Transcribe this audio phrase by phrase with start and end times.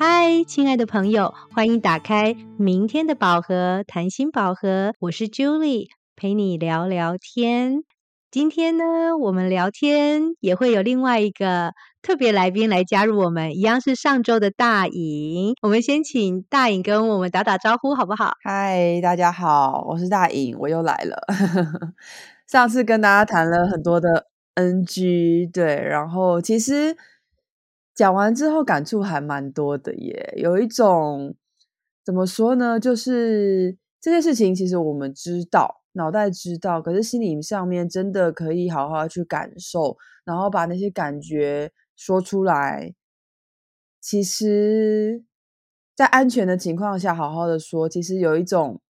[0.00, 7.82] 嗨，亲爱的朋友，欢迎打开明天的宝盒，谈心宝盒，我是 Julie，陪你聊聊天。
[8.30, 15.54] 今天呢，我们聊天也会有另外一个特别来宾来加入我们，一样是上周的大颖。
[15.62, 18.34] 我们先请大颖跟我们打打招呼，好不好？
[18.44, 21.26] 嗨，大家好，我是大颖，我又来了。
[22.46, 26.96] 上次跟大家谈了很多的 NG，对，然后其实。
[27.98, 31.34] 讲完之后感触还蛮多的耶，有一种
[32.04, 32.78] 怎么说呢？
[32.78, 42.94] 就是这件事情其实我们知道，脑袋知道，可是心理上面真的可以好好去感受，然后把那些感觉说出来。
[44.00, 45.24] 其实，
[45.96, 48.80] 在安全的情况下好好的说，其实有一种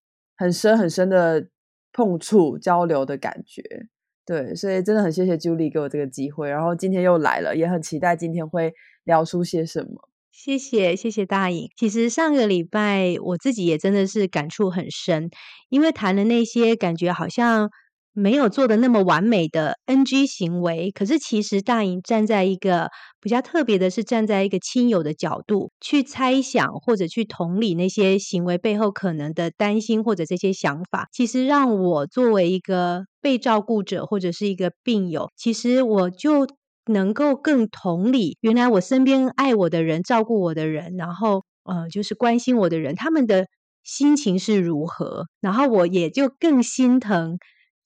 [0.38, 1.48] 很深很深的
[1.92, 3.88] 碰触交流的感觉。
[4.26, 8.72] 对，所以真的很谢谢 Julie 给我这个机会，然后今天又来了，也很期待今天会
[9.04, 10.08] 聊出些什么。
[10.32, 11.68] 谢谢，谢谢大颖。
[11.76, 15.30] 其实上个礼拜我自己也真的是感触很深，
[15.68, 17.70] 因为谈的那些感觉好像。
[18.16, 22.88] 没有做的那么完美的 NG 行为，可是其实大颖站在一个
[23.20, 36.46] 比较特别的是站在一个亲友的角度去猜想或者去同理那些行为背后可能的担心或者这些想法，其实让我作为一个被照顾者或者是一个病友，其实我就
[36.86, 43.46] 能够更同理，原来我身边爱我的人、照顾我的人，然后呃就是关心我的人，他们的
[43.82, 47.38] 心情是如何，然后我也就更心疼。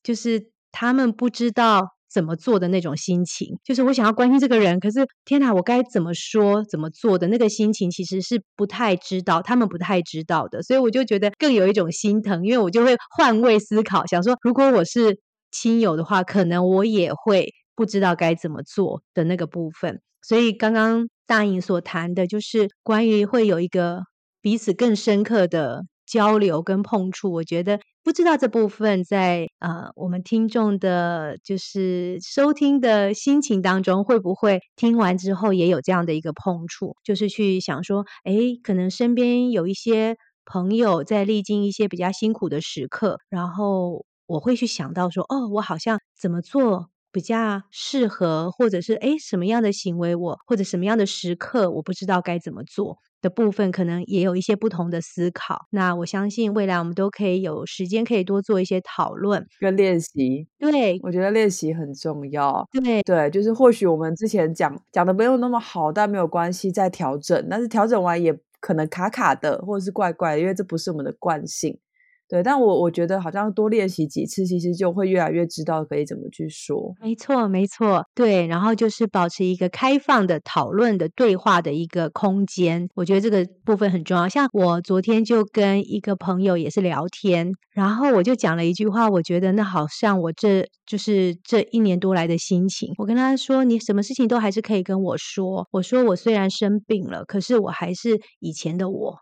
[0.09, 0.43] 就是
[0.73, 15.19] 他们不知道怎么做的那种心情，就是我想要关心这个人，可是天哪，我该怎么说、怎么做的那个心情，其实是不太知道，他们不太知道的，所以我就觉得更有一种心疼，因为我就会换位思考，想说如果我是
[15.51, 20.01] 亲友的话，可能我也会不知道该怎么做的那个部分。
[20.23, 24.05] 所以刚刚大颖所谈的，就是关于会有一个
[24.41, 25.83] 彼此更深刻的。
[26.09, 38.33] 交流跟碰触，我觉得不知道这部分在呃我们听众的，就是收听的心情当中，会不会听完之后也有这样的一个碰触，就是去想说，哎，
[38.63, 52.99] 可能身边有一些朋友在历经一些比较辛苦的时刻，然后我会去想到说，哦，我好像怎么做比较适合，或者是哎什么样的行为我或者什么样的时刻，我不知道该怎么做。
[53.21, 60.47] 的部分可能也有一些不同的思考，那我相信未来我们都可以有时间可以多做一些讨论跟练习。
[60.59, 62.67] 对，我觉得练习很重要。
[62.73, 67.47] 对对，就是或许我们之前讲讲的没有那么好，但没有关系，再调整。
[67.51, 71.79] 但是调整完也可能卡卡的，或者是怪怪的，因为这不是我们的惯性。
[72.29, 76.95] 对，但我我觉得好像多练习几次，其实就会越来越知道可以怎么去说。
[77.01, 78.47] 没错，没错，对。
[78.47, 84.29] 然后就是保持一个开放的讨论的对话的一个空间，我觉得这个部分很重要。
[84.29, 92.93] 像我昨天就跟一个朋友也是聊天，然后我就讲了一句话，我觉得那好像我这就是这一年多来的心情。
[92.99, 99.17] 我跟他说：“你什么事情都还是可以跟我说。”我说：“我虽然生病了，可是我还是以前的我。”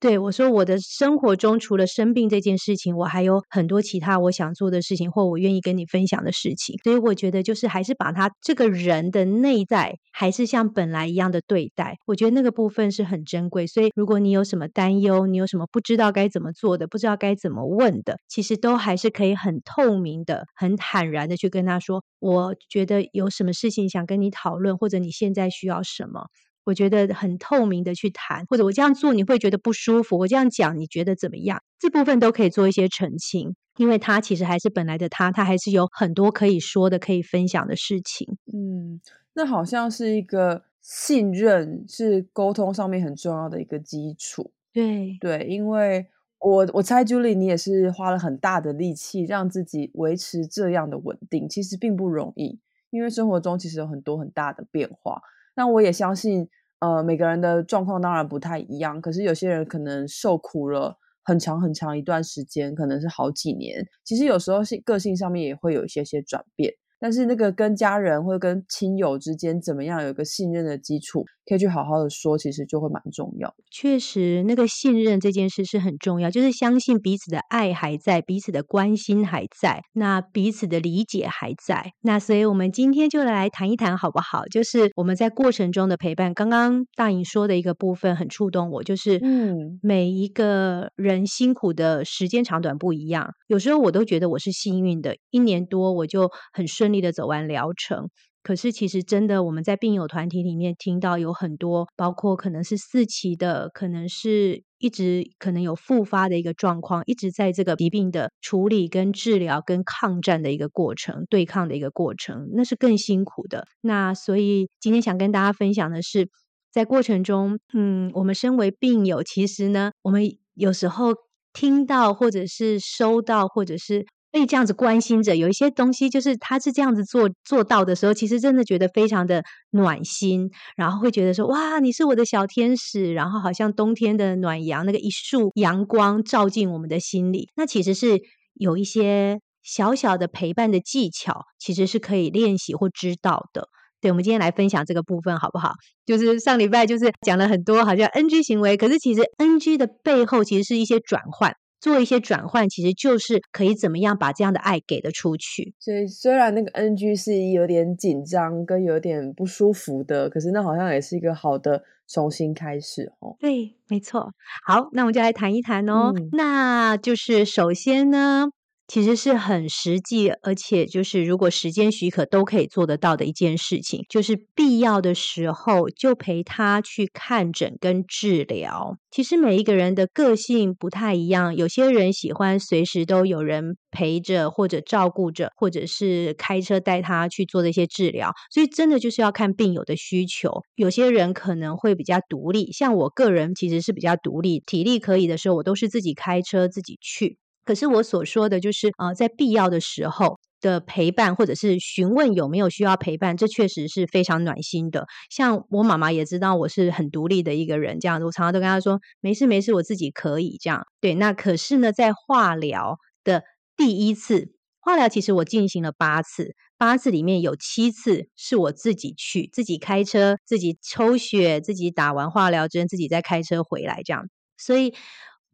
[0.00, 6.74] 对我说：“我的生活中除了生病这件事情，我还有很多其他我想做的事情，或我愿意跟你分享的事情。
[6.82, 11.98] 所以我觉得，就是还是把他这个人的内在，还是像本来一样的对待。
[12.06, 13.66] 我觉得那个部分是很珍贵。
[13.66, 22.02] 所以，如果你有什么担忧，你有什么不知道该怎么做的，不知道该怎么问的，其实都还是可以很透明的、很坦然的去跟他说。
[22.20, 26.28] 我觉得有什么事情想跟你讨论，或者你现在需要什么。”
[26.70, 31.60] 我觉得很透明的去谈，或者我这样做你会觉得不舒服，我这样讲你觉得怎么样？
[31.80, 38.38] 这部分都可以做一些澄清，因为他其实还是本来的他，他还是有很多可以说的、可以分享的事情。
[38.52, 39.00] 嗯，
[39.34, 44.52] 那好像是一个信任，是沟通上面很重要的一个基础。
[44.72, 46.06] 对对，因为
[46.38, 52.60] 我我猜 Julie 你也是花了很大的力气让自己维持这样的稳定，其实并不容易，
[52.90, 55.20] 因为生活中其实有很多很大的变化。
[55.56, 56.48] 那我也相信，
[56.80, 63.86] 呃，每个人的状况当然不太一样，可是有些人可能受苦了很长很长一段时间，可能是好几年。
[64.04, 66.74] 其实有时候是个性上面也会有一些些转变。
[67.02, 73.52] 但是那个跟家人或者跟亲友之间怎么样有个信任的基础，可以去好好的说，其实就会蛮重要。
[73.72, 81.92] 确实，那个信任这件事是很重要，就是相信彼此的爱还在，彼此的关心还在，那彼此的理解还在。
[82.02, 84.44] 那所以我们今天就来谈一谈好不好？
[84.44, 86.34] 就是我们在过程中的陪伴。
[86.34, 96.90] 刚刚大颖说的一个部分很触动我，就是嗯，每一个人辛苦的时间长短不一样，有时候我都觉得我是幸运的，一年多我就很顺。
[96.90, 98.08] 利的走完疗程，
[98.42, 113.66] 可是其实真的我们在病友团体里面听到有很多，包括可能是四期的，可能是一直可能有复发的一个状况，一直在这个疾病的处理跟治疗跟抗战的一个过程，对抗的一个过程，那是更辛苦的。
[113.82, 116.28] 那所以今天想跟大家分享的是，
[116.72, 121.12] 在过程中，嗯，我们身为病友，其实呢，我们有时候
[121.52, 124.06] 听到或者是收到或者是。
[124.30, 137.48] 被这样子关心着，有一些东西就是他是这样子做做到的时候，其实真的觉得非常的暖心，然后会觉得说哇，你是我的小天使，然后好像冬天的暖阳，那个一束阳光照进我们的心里。
[137.56, 138.20] 那其实是
[138.54, 143.68] 有一些小小的陪伴的技巧，其实是可以练习或知道的。
[144.00, 145.72] 对，我们今天来分享这个部分好不好？
[146.06, 151.54] 就是上礼拜就是讲了很多好像 NG 行为，可是其实 NG 的背后其实是一些转换。
[151.80, 155.74] 做一些转换，其实就是可以怎么样把这样的爱给的出去。
[155.78, 163.34] 所以虽然那个 NG 是有点紧张跟有点不舒服的，可是那好像也是一个好的重新开始哦。
[163.40, 164.32] 对，没错。
[164.64, 166.12] 好，那我们就来谈一谈哦。
[166.32, 168.50] 那就是首先呢。
[168.90, 178.98] 其实是很实际，而且就是如果时间许可都可以做得到的一件事情，就是必要的时候就陪他去看诊跟治疗。
[179.08, 188.32] 其实每一个人的个性不太一样，有些人喜欢随时都有人陪着或者照顾着，或者是开车带他去做这些治疗。
[188.50, 190.62] 所以真的就是要看病友的需求。
[190.74, 197.38] 有些人可能会比较独立，像我个人其实是比较独立，体力可以的时候，我都是自己开车自己去。
[197.70, 205.06] 可是我所说的就是，呃，在必要的时候的陪伴，或者是询问有没有需要陪伴，这确实是非常暖心的。
[205.30, 210.84] 像我妈妈也知道我是很独立的一个人，这样子，我常常都跟她说，没事没事，我自己可以这样。
[211.00, 213.44] 对，那可是呢，在化疗的
[213.76, 214.48] 第一次
[214.80, 224.24] 化疗，其实我进行了八次，八次里面有七次是我自己去，自己开车，自己抽血，自己打完化疗针，自己再开车回来这样，
[224.58, 224.92] 所以。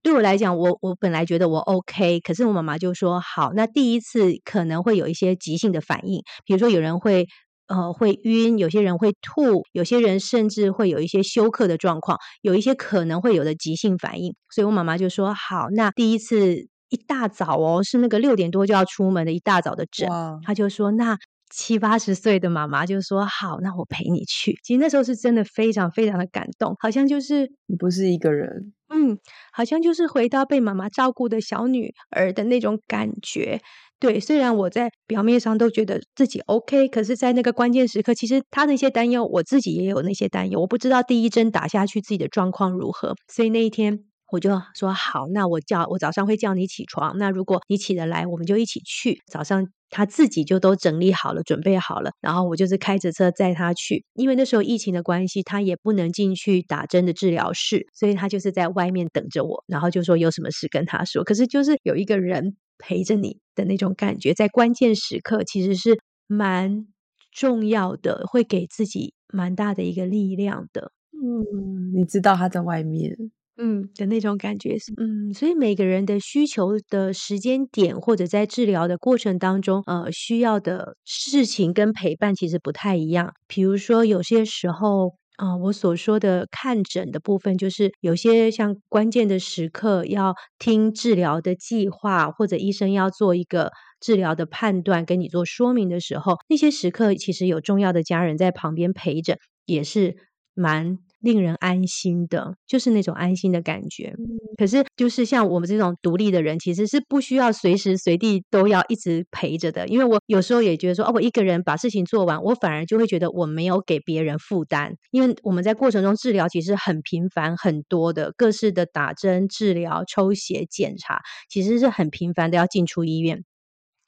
[0.06, 7.26] 对我来讲，我我本来觉得我 OK，可是我妈妈就说好，那第一次可能会有一些急性的反应，比如说有人会
[7.66, 16.54] 呃会晕，有些人会吐，有些人甚至会有一些休克的状况，有一些可能会有的急性反应，所以我妈妈就说好，那第一次
[16.88, 20.08] 一大早哦，是那个六点多就要出门的一大早的诊，
[20.44, 21.18] 她就说那。
[21.48, 29.18] 七八十岁的妈妈就说：“好，那我陪你去。”其实那时候是真的非常非常的感动，好像就是你不是一个人，嗯，
[29.52, 33.60] 好像就是回到被妈妈照顾的小女儿的那种感觉。
[33.98, 40.60] 对，虽然我在表面上都觉得自己 OK，可是，在那个关键时刻，其实他那些担忧，我自己也有那些担忧。
[40.60, 44.06] 我不知道第一针打下去自己的状况如何，所以那一天。
[44.30, 47.16] 我就说好，那我叫我早上会叫你起床。
[47.18, 49.22] 那如果你起得来，我们就一起去。
[49.26, 54.04] 早上他自己就都整理好了，准备好了，然后我就是开着车载他去。
[54.14, 59.64] 因为那时候疫情的关系，他也不能进去打针的治疗室，所以他就是在外面等着我。
[59.68, 61.22] 然后就说有什么事跟他说。
[61.22, 66.88] 可是就是有一个人陪着你的那种感觉，在关键时刻其实是蛮
[67.30, 70.90] 重要的，会给自己蛮大的一个力量的。
[71.12, 73.30] 嗯，你知道他在外面。
[73.58, 83.32] 嗯的那种感觉是，嗯，所以每个人的需求的时间点，或者在治疗的过程当中，呃，需要的事情跟陪伴其实不太一样。
[83.46, 100.16] 比如说，有些时候，啊，我所说的看诊的部分，就是有些像关键的时刻要听治疗的计划，或者医生要做一个治疗的判断，跟你做说明的时候，那些时刻其实有重要的家人在旁边陪着，也是
[100.52, 100.98] 蛮。
[101.26, 104.14] 令人安心的，就是那种安心的感觉。
[104.56, 109.88] 可是，就是像我们这种独立的人，其实是不需要随时随地都要一直陪着的。
[109.88, 114.94] 因为我有时候也觉得说，哦，我一个人把事情做完，我反而就会觉得我没有给别人负担。
[115.10, 123.42] 因为我们在过程中治疗其实很频繁、很多的各式的打针、治疗、抽血、检查，其实是很频繁的要进出医院。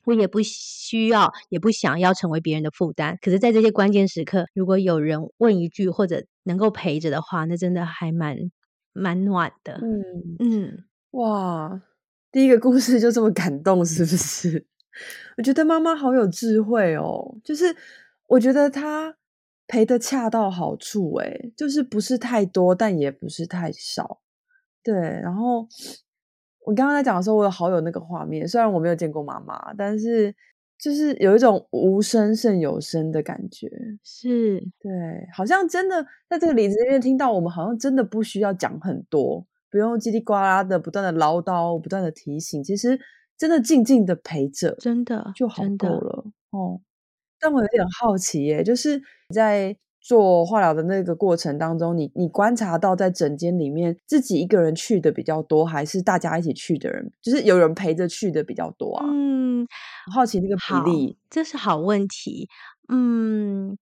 [0.04, 3.18] 我也不需要，也不想要成为别人的负担。
[3.20, 8.36] 可是，在这些关键时刻，如果有人问一句，或者能够陪着的话，那真的还蛮
[8.92, 9.74] 蛮暖的。
[9.80, 10.02] 嗯
[10.40, 11.80] 嗯，哇，
[12.32, 14.66] 第一个故事就这么感动，是不是？
[15.36, 17.64] 我觉得妈妈好有智慧哦，就是
[18.26, 19.14] 我觉得她
[19.68, 24.20] 陪的恰到好处，诶就是不是太多，但也不是太少。
[24.82, 25.68] 对，然后。
[26.66, 28.46] 我刚刚在讲的时候，我有好有那个画面。
[28.46, 30.34] 虽然我没有见过妈妈，但是
[30.78, 33.68] 就是有一种无声胜有声的感觉。
[34.04, 34.90] 是对，
[35.34, 42.62] 好像真的在这个里子里面听到，我们好像真的不需要讲很多，不用叽里呱啦的不断的唠叨、不断的提醒。
[42.62, 42.98] 其实
[43.36, 46.80] 真的静静的陪着，真的就好够了哦。
[47.40, 49.00] 但我有点好奇耶，就是
[49.34, 59.06] 在做化疗的那个过程当中，你你观察到在诊间里面自己一个人去的比较多，还是大家一起去的人，就是有人陪着去的比较多啊？
[59.08, 59.66] 嗯，
[60.14, 61.18] 好奇那个比，例。
[61.28, 62.48] 这是好问题。
[62.88, 63.76] 嗯，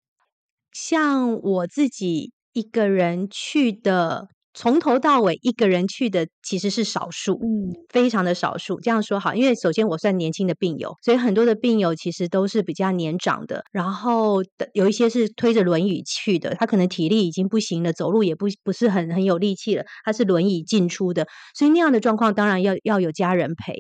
[0.72, 8.80] 像我自己一个人去的，从头到尾一个人去的其实是少数，嗯，非常的少数。
[8.80, 23.74] 这样说好，因为首先我算年轻的病友，所以很多的病友其实都是比较年长的，然后的有一些是推着轮椅去的，他可能体力已经不行了，走路也不不是很很有力气了，他是轮椅进出的，所以那样的状况当然要要有家人陪。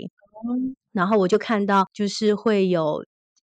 [0.49, 3.03] 嗯然后我就看到，就是会有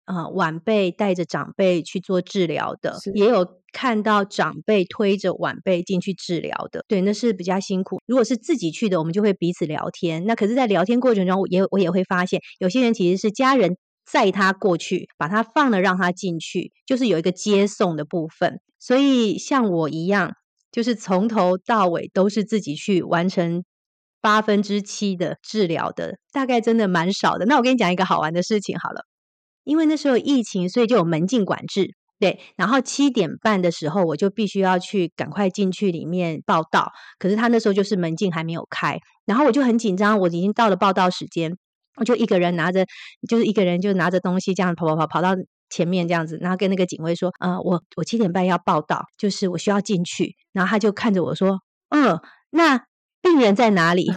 [0.09, 6.83] 呃晚辈带着长辈去做治疗的，也有看到长辈推着晚辈进去治疗的。
[6.87, 8.01] 对，那是比较辛苦。
[8.07, 10.25] 如果是自己去的，我们就会彼此聊天。
[10.25, 13.77] 那可是，在聊天过程中，我也我也会发现，有些人其实是家人
[14.11, 18.59] 载他过去，把他放了让他进去，就是有一个接送的部分。
[18.79, 20.33] 所以像我一样，
[20.71, 23.63] 就是从头到尾都是自己去完成
[24.21, 27.45] 八分之七的治疗的，大概真的蛮少的。
[27.45, 29.03] 那我跟你讲一个好玩的事情好了，
[29.69, 31.93] 因为那时候疫情，所以就有门禁管制。
[32.19, 36.91] 对，然后七点半的时候，我就必须要去赶快进去里面报道。
[37.17, 41.55] 可是他那时候就是门禁还没有开，然后我就很紧张，我已经到了报道时间，
[41.95, 42.85] 我就一个人拿着，
[43.29, 45.33] 就是一个人就拿着东西这样跑跑跑跑到
[45.69, 52.83] 前面这样子，然后跟那个警卫说：“呃，我我七点半要报道，就是我需要进去。”然后他就看着我说：“嗯，那
[53.21, 54.11] 病人在哪里？”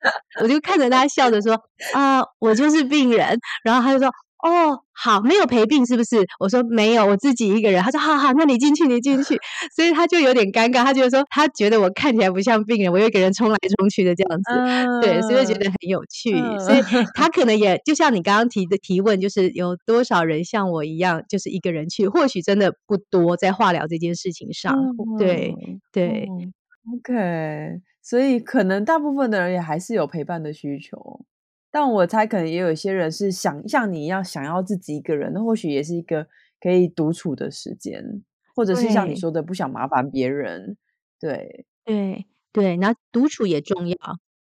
[0.40, 1.60] 我就看着他笑着说
[1.92, 4.08] ：“啊、我就是病人。”然后他就说
[4.42, 9.36] ：“哦，好，没有陪病是不是？”我说：“没有，我自己一个人。”他说：“好好，那你进去，你进去。
[9.74, 15.00] ”所以他就有点尴尬，他觉得说他觉得我看起来不像病人，我又一个人冲来冲去的这样子。
[15.02, 16.80] 对，所以就觉得很有趣，嗯所以
[17.14, 24.74] 他 可能也就像你刚刚提的提问，就是有多少人像我一样，就是一个人去，或许真的不多，在化疗这件事情上，
[25.18, 26.52] 对嗯对，嗯
[26.96, 31.20] ，OK，所以可能大部分的人也还是有陪伴的需求，
[31.70, 36.26] 但我猜可能也有一些人是想像你一样想要自己一个人，那或许也是一个
[36.60, 38.22] 可以独处的时间，
[38.54, 40.76] 或者是像你说的不想麻烦别人，
[41.20, 43.96] 对，对对，然后独处也重要，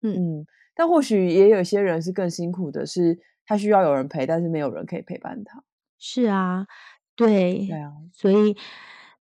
[0.01, 0.21] 嗯。
[0.39, 5.63] 嗯，但或许也有些人是更辛苦的，是他需要有人陪，但是没有人可以陪伴他，
[5.99, 6.65] 是啊，
[7.15, 8.55] 对，对啊，所以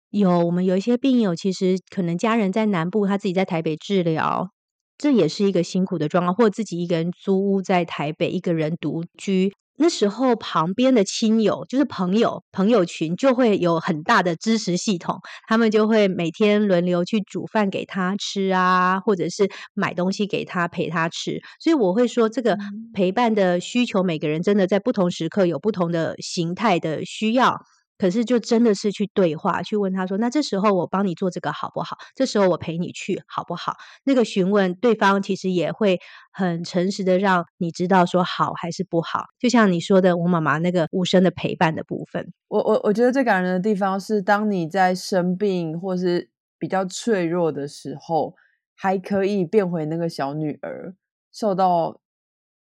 [0.10, 4.52] 有我们有一些病友，其实可能家人在南部，他自己在台北治疗，
[4.98, 9.54] 这也是一个辛苦的状况，或者自己一个人租屋在台北，一个人独居。
[9.80, 21.40] 那时候旁边的亲友，就是朋友朋友群，就会有很大的支持系统，他们就会每天轮流去煮饭给他吃啊，或者是买东西给他陪他吃。
[21.60, 27.56] 所以我会说，这个嗯陪伴的需求，每个人真的在不同时刻有不同的形态的需要。
[27.98, 31.98] 可是就真的是去对话，去问他说：“那这时候我帮你做这个好不好？
[32.16, 33.76] 这时候我陪你去好不好？”
[34.06, 36.00] 那个询问对方其实也会
[36.32, 39.26] 很诚实的让你知道说好还是不好。
[39.40, 48.36] 就像你说的，我妈妈那个无声的陪伴的部分，我我我觉得最感人的地方是，当你在生病或是比较脆弱的时候，
[48.76, 50.96] 还可以变回那个小女儿，
[51.32, 52.00] 受到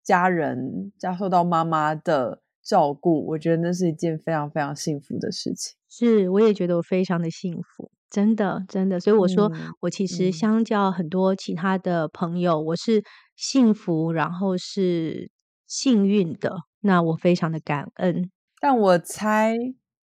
[0.02, 5.74] 家人、加受到妈妈的照顾，我觉得那是一件非常非常幸福的事情。
[5.90, 8.98] 是我也觉得我非常的幸福，真的真的。
[9.00, 13.02] 所以我说，嗯我其实嗯相较很多其他的朋友，我是
[13.36, 15.30] 幸福，然后是
[15.66, 16.52] 幸运的。
[16.80, 18.30] 那我非常的感恩。
[18.60, 19.54] 但我猜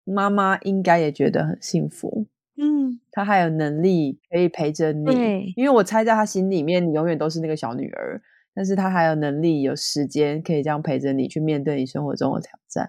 [0.03, 8.21] 妈妈应该也觉得很幸福，嗯，她还有能力可以陪着你，因为我猜在她心里面，你永远都是那个小女儿，
[8.55, 12.87] 但是他还有能力、有时间可以这样陪着你去面对你生活中的挑战。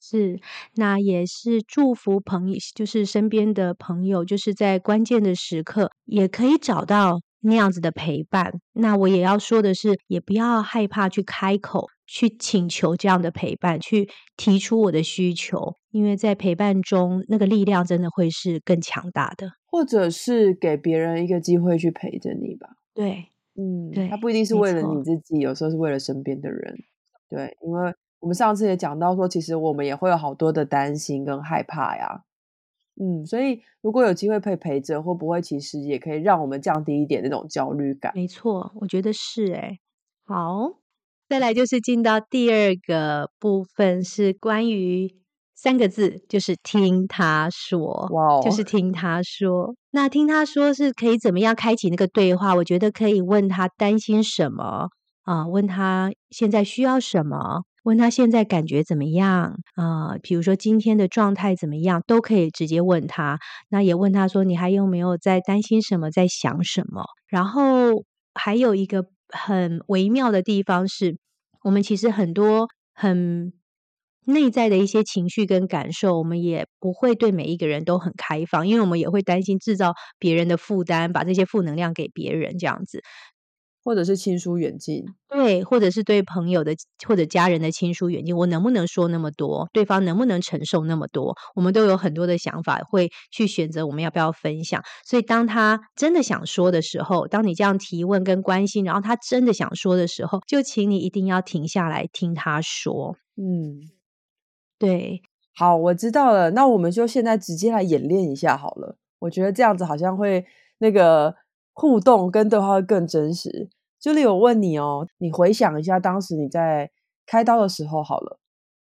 [0.00, 0.40] 是，
[0.74, 8.50] 那也是祝福朋友，就是身边的朋友，就是在关键的时刻也可以找到那样子的陪伴。
[8.72, 19.52] 那我也要说的是，也不要害怕去开口，去请求这样的陪伴，去提出我的需求，因为在陪伴中，那个力量真的会是更强大的。
[19.66, 22.70] 或者是给别人一个机会去陪着你吧。
[22.92, 26.74] 对，嗯，对他不一定是为了你自己，有时候是为了身边的人。
[27.28, 32.24] 对，因为我们上次也讲到说，其实我们也会有好多的担心跟害怕呀。
[33.00, 38.12] 嗯，所以如果有机会可以陪着，会不会其实也可以让我们降低一点那种焦虑感？
[38.14, 39.78] 没错，我觉得是诶。
[40.24, 40.80] 好，
[41.28, 45.14] 再来就是进到第二个部分，是关于
[45.62, 48.08] 三个字，就是听他说。
[48.42, 52.56] 就是听他说，那听他说是可以怎么样开启那个对话？
[52.56, 54.88] 我觉得可以问他担心什么
[55.22, 60.18] 啊、问他现在需要什么，问他现在感觉怎么样啊？
[60.20, 63.38] 比如说今天的状态怎么样，都可以直接问他。
[63.68, 67.04] 那也问他说，你还有没有在担心什么，在想什么？
[67.28, 68.02] 然后
[68.34, 71.16] 还有一个很微妙的地方是，
[71.62, 73.52] 我们其实很多很
[74.24, 83.02] 内在的一些情绪跟感受，我们也不会对每一个人都很开放，因为我们也会担心制造别人的负担，把这些负能量给别人这样子。
[83.84, 86.72] 或者是亲疏远近，对，或者是对朋友的
[87.04, 89.68] 或者家人的亲疏远近，我能不能说那么多？
[89.72, 91.34] 对方能不能承受那么多？
[91.56, 94.80] 我们都有很多的想法，会去选择我们要不要分享。
[95.04, 103.16] 所以，当他真的想说的时候，当你这样提问跟关心，然后他真的想说的时候，就请你一定要停下来听他说。
[103.36, 103.80] 嗯，
[104.86, 105.22] 对，
[105.54, 106.50] 好，我知道了。
[106.50, 108.96] 那我们就现在直接来演练一下好了。
[109.20, 110.44] 我觉得这样子好像会
[110.78, 111.36] 那个。
[111.74, 113.70] 互动跟对话会更真实。
[113.98, 116.90] 朱莉我问你哦，你回想一下当时你在
[117.24, 118.38] 开刀的时候，好了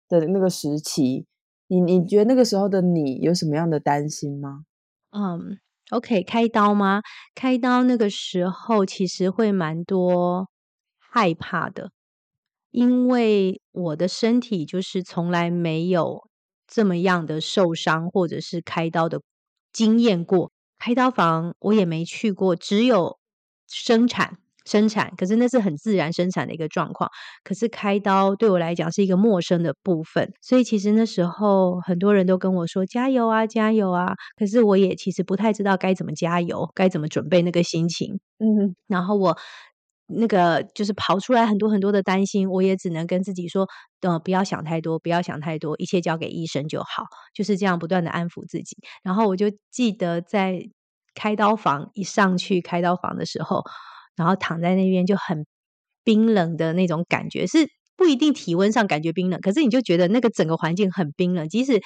[0.07, 1.25] 的那个时期，
[1.69, 4.67] 你你觉得那个时候的你有什么样的担心吗？
[5.13, 5.57] 嗯
[5.93, 7.01] ，OK，开刀吗？
[7.35, 10.51] 开刀那个时候其实会蛮多
[10.99, 11.91] 害怕的，
[12.75, 16.29] 因为我的身体就是从来没有
[16.67, 19.21] 这么样的受伤或者是开刀的
[19.73, 20.51] 经验过。
[20.77, 23.17] 开刀房我也没去过，只有
[23.69, 27.09] 生产生产，可是那是很自然生产的一个状况。
[27.45, 34.15] 可是开刀对我来讲是一个陌生的部分，所以其实那时候很多人都跟我说加油啊，加油啊！
[34.37, 38.19] 可是我也其实不太知道该怎么加油，该怎么准备那个心情。
[38.41, 39.39] 嗯，然后我。
[40.07, 43.67] 那个就是跑出来很多很多的担心，我也只能跟自己说：，
[44.03, 47.05] 呃，不要想太多，不要想太多，一切交给医生就好。
[47.35, 48.77] 就是这样不断的安抚自己。
[49.03, 50.61] 然后我就记得在
[51.15, 53.63] 开刀房一上去开刀房的时候，
[54.15, 55.47] 然后躺在那边就很
[56.05, 61.49] 冰冷的那种感觉，是不一定体温上感觉冰冷，可是你就觉得那个整个环境很冰冷。
[61.49, 61.81] 即使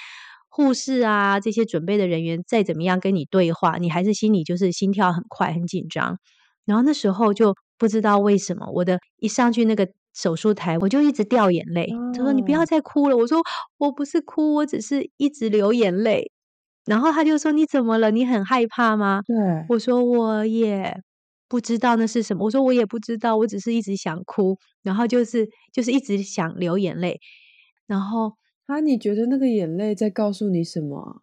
[0.49, 6.19] 护士啊这些准备的人员再怎么样跟你对话，你还是心里就是心跳很快，很紧张。
[6.65, 7.55] 然后那时候就。
[7.79, 11.87] 不知道为什么，我的一上去那个手术台，我就一直掉眼泪。
[12.13, 13.41] 他说：“你不要再哭了。”我说
[13.79, 16.33] ：“我不是哭，我只是一直流眼泪。”
[16.85, 18.11] 然后他就说：“你怎么了？
[18.11, 21.01] 你很害怕吗？”对，我说：“我也
[21.49, 27.21] 不知道那是什么。”我说：“我也不知道，我只是一直想哭，然后就是就是一直想流眼泪。”
[27.87, 28.33] 然后
[28.67, 31.23] 啊，你觉得那个眼泪在告诉你什么？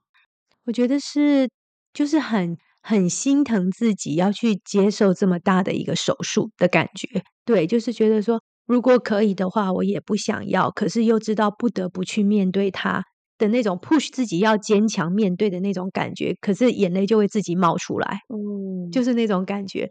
[0.65, 1.50] 我觉得是，
[1.94, 2.58] 就是很。
[2.88, 13.04] 很心疼自己要去接受这么大的一个手术的感觉，对，就是觉得说，如果可以的话，我也不想要，可是又知道不得不去面对它
[13.39, 19.89] 的那种 push 自己要坚强面对的那种感觉，可是眼泪就会自己冒出来，嗯，就是那种感觉。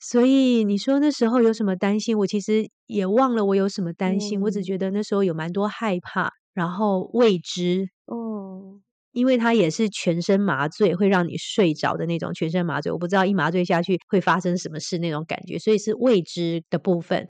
[0.00, 2.16] 所以你说那时候有什么担心？
[2.16, 8.80] 我其实也忘了我有什么担心，我只觉得那时候有蛮多害怕，然后未知，哦。
[9.14, 12.92] 因为它也是全身麻醉，会让你睡着的那种全身麻醉。
[12.92, 17.28] 我不知道一麻醉下去会发生什么事那种感觉，所以是未知的部分。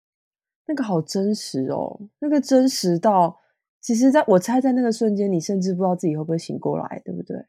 [0.66, 3.38] 那个好真实哦，那个真实到，
[3.80, 7.44] 其实在我猜在那个瞬间，你甚至不知道自己会不会醒过来，对不对？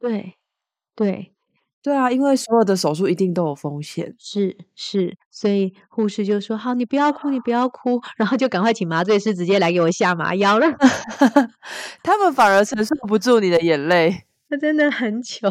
[0.00, 0.34] 对，
[0.96, 1.35] 对。
[1.86, 10.66] 对啊，因为所有的手术一定都有风险，是是，所以护士就说：“好，你不要哭，你不要哭。”然后就赶快请麻醉师直接来给我下麻药了。
[12.02, 15.48] 他们反而承受不住你的眼泪，那真的很糗。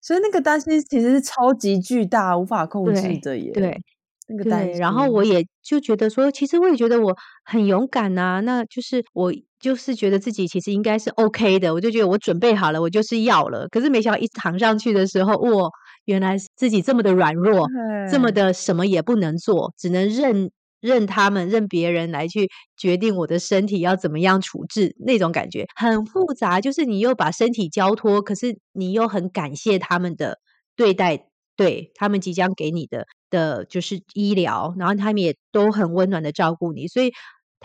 [0.00, 3.50] 所以那个担心其实是超级巨大、无法控制的耶。
[3.50, 3.82] 对，
[4.26, 4.78] 那个担心。
[4.78, 8.40] 然后我也就觉得说，其实我也觉得我很勇敢呐。
[8.44, 9.32] 那就是我。
[9.60, 13.66] 就是觉得自己其实应该是 OK 的，我就觉得我准备好了，我就是要了。
[13.70, 15.70] 可是没想到一躺上去的时候，哇，
[16.04, 17.66] 原来自己这么的软弱，
[18.12, 20.50] 这么的什么也不能做，只能任
[20.82, 24.94] 任他们，任别人来去决定我的身体要怎么样处置。
[24.98, 30.36] 那种感觉很复杂，就是你又把身体交托，可是你又很感谢他们的
[30.76, 37.12] 对待，对他们即将给你的的就是医疗，然后他们也都很温暖的照顾你，所以。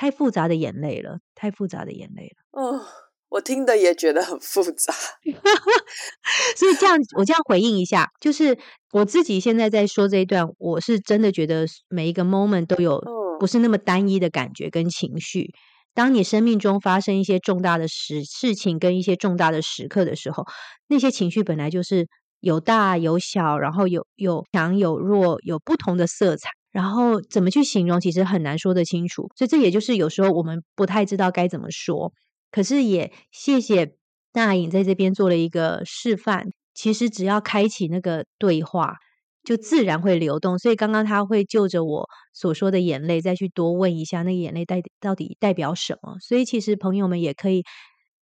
[0.01, 2.61] 太复杂的眼泪了，太复杂的眼泪了。
[2.61, 2.85] 哦，
[3.27, 4.93] 我听的也觉得很复杂。
[6.55, 8.57] 所以这样，我这样回应一下，就是
[8.93, 13.03] 我自己现在在说这一段，我是真的觉得每一个 moment 都有
[13.41, 15.51] 不是那么单一的感觉跟情绪。
[15.93, 20.45] 当你生命中发生一些重大的事事情跟一些重大的时刻的时候，
[20.87, 22.07] 那些情绪本来就是
[22.39, 26.49] 有大有小，然后有有强有弱，有不同的色彩。
[26.71, 29.27] 然后怎么去形容，其实很难说得清楚。
[29.35, 32.13] 所以这也就是有时候我们不太知道该怎么说。
[32.51, 33.95] 可是也谢谢
[34.31, 36.47] 大颖在这边做了一个示范。
[36.75, 38.95] 其实只要开启那个对话，
[39.43, 40.59] 就自然会流动。
[40.59, 46.17] 所以刚刚他会就着我所说的眼泪，再去多问一下那个眼泪代到底代表什么。
[46.21, 47.63] 所以其实朋友们也可以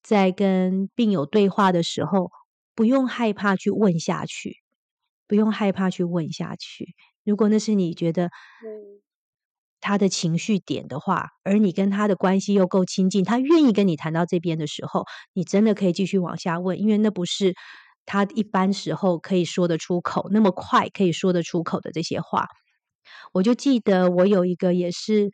[0.02, 2.32] 在跟病友对话的时候，
[2.78, 4.58] 不用害怕去问下去，
[5.28, 6.94] 不用害怕去问下去。
[7.24, 8.30] 如果那是你觉得
[9.82, 17.56] 他的情绪点的话，而你跟他的关系又够亲近，他愿意跟你谈到这边的时候，你真的可以继续往下问，因为那不是
[18.06, 22.48] 他一般时候可以说得出口，那么快可以说得出口的这些话。
[23.34, 25.32] 我就记得我有一个也是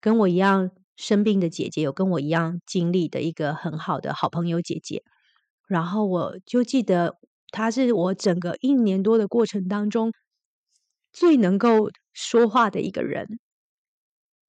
[0.00, 5.04] 跟我一样生病的姐姐，有跟我一样经历的一个很好的好朋友姐姐，
[5.70, 7.16] 然后我就记得
[7.50, 10.12] 他是我整个一年多的过程当中。
[11.12, 13.40] 最能够说话的一个人，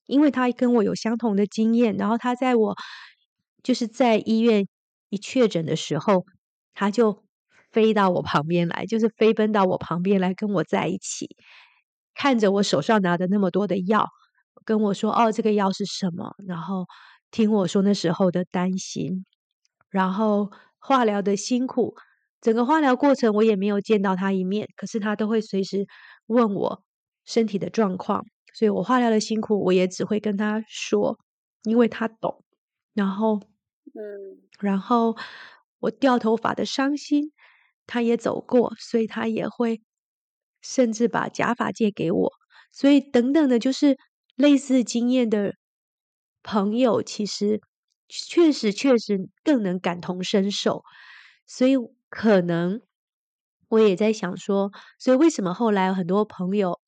[0.06, 1.98] 因为他跟我有相同的经验。
[1.98, 2.76] 然后他在我
[3.64, 4.68] 就是在医院
[5.10, 6.24] 一确诊的时候，
[6.76, 7.24] 他就
[7.72, 11.36] 飞到我旁边来，就是飞奔到我旁边来跟我在一起，
[12.14, 14.08] 看着我手上拿的那么多的药，
[14.64, 16.86] 跟我说：“哦，这个药是什么？”然后
[17.32, 19.26] 听我说那时候的担心，
[19.90, 20.52] 然后
[20.82, 21.96] 化疗的辛苦。
[22.42, 25.86] 整个化疗过程我也没有见到他一面，可是他都会随时
[26.26, 26.84] 问我
[27.24, 31.20] 身体的状况，所以我化疗的辛苦我也只会跟他说，
[31.64, 32.44] 因为他懂。
[32.94, 33.40] 然后，
[33.94, 35.16] 嗯，然后
[35.80, 37.32] 我掉头发的伤心，
[37.86, 39.82] 他也走过，所以他也会
[40.62, 42.34] 甚至把假发借给我。
[42.72, 43.98] 所以等等的，就是
[44.36, 45.54] 类似经验的
[46.42, 47.62] 朋友，其实
[48.12, 50.84] 确实确实更能感同身受，
[51.48, 51.76] 所以。
[52.14, 52.82] 可能
[53.70, 54.70] 我也在想说，
[55.00, 56.82] 所以为什么后来很多朋友，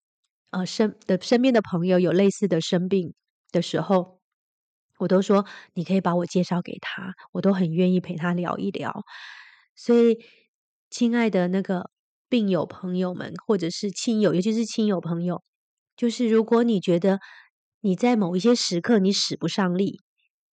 [0.52, 3.14] 呃，身的身边的朋友有类似的生病
[3.54, 4.20] 的时候，
[4.98, 9.06] 我都说你可以把我介绍给他，我都很愿意陪他聊一聊。
[9.78, 10.18] 所以，
[10.90, 11.90] 亲爱的那个
[12.28, 15.42] 病友朋友们，或者是亲友，尤其是亲友朋友，
[15.96, 17.22] 就是如果你觉得
[17.80, 20.02] 你在某一些时刻你使不上力。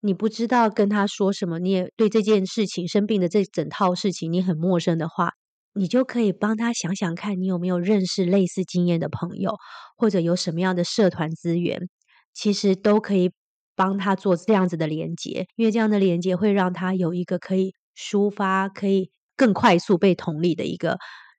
[0.02, 5.32] 你不知道跟他说什么，你也对这件事情生病的这整套事情你很陌生的话，
[5.74, 9.56] 你就可以帮他想想看，你有没有认识类似经验的朋友，
[9.98, 11.88] 或者有什么样的社团资源，
[12.32, 13.30] 其实都可以
[13.76, 20.96] 帮他做这样子的连接，因为这样的连接会让他有一个可以抒发、可以更快速被同理的一个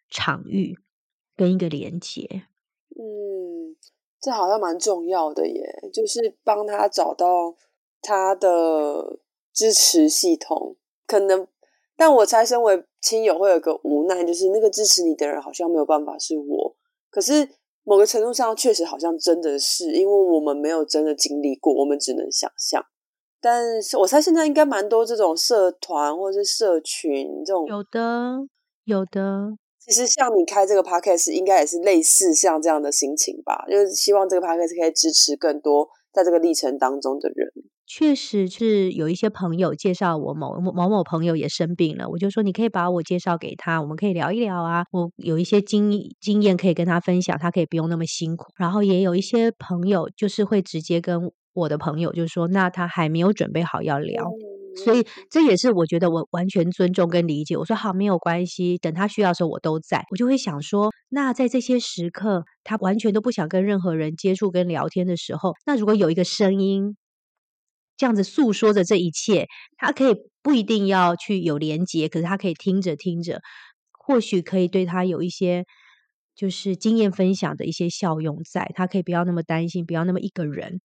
[0.09, 0.77] 场域
[1.35, 2.43] 跟一个连接。
[2.95, 3.75] 嗯，
[4.21, 7.55] 这好像蛮重要的耶，就是帮他找到。
[8.01, 9.19] 他的
[9.53, 11.47] 支持系统可能，
[11.95, 16.75] 但我猜身为亲友会有个无奈，就是那个支持你的人好像没有办法是我。
[17.09, 17.47] 可是
[17.83, 22.83] 某个程度上，确实好像真的是，因为我们没有真的经历过，我们只能想象。
[23.41, 28.47] 但是我猜现在应该蛮多这种社团或者是社群这种，有的
[28.85, 29.57] 有的。
[29.79, 33.65] 其实像你开这个 podcast，应该也是类似像这样的心情吧？
[33.67, 37.51] 就是希望这个 podcast 可以支持更多在这个历程当中的人。
[37.93, 44.85] 确实是有一些朋友介绍我某某某朋友也生病了，我就说你可以把我介绍给他，我们可以聊一聊啊。
[44.93, 48.45] 我有一些经经验可以跟他分享，他可以不用那么辛苦。
[48.55, 54.23] 然后也有一些朋友就是会直接跟我的朋友就说，那他还没有准备好要聊，
[54.85, 57.57] 所以这也是我觉得我完全尊重跟理解。
[57.57, 60.05] 我说好，没有关系，等他需要的时候我都在。
[60.11, 66.95] 我就会想说，那在这些时刻，他完全都不想跟任何人接触跟聊天的时候，那如果有一个声音。
[68.01, 69.45] 这样子诉说着这一切，
[69.77, 73.41] 他可以不一定要去有连接，可是他可以听着听着，
[73.91, 75.65] 或许可以对他有一些
[76.33, 80.81] 就是经验分享的一些效用，在他可以不要那么担心，不要那么一个人。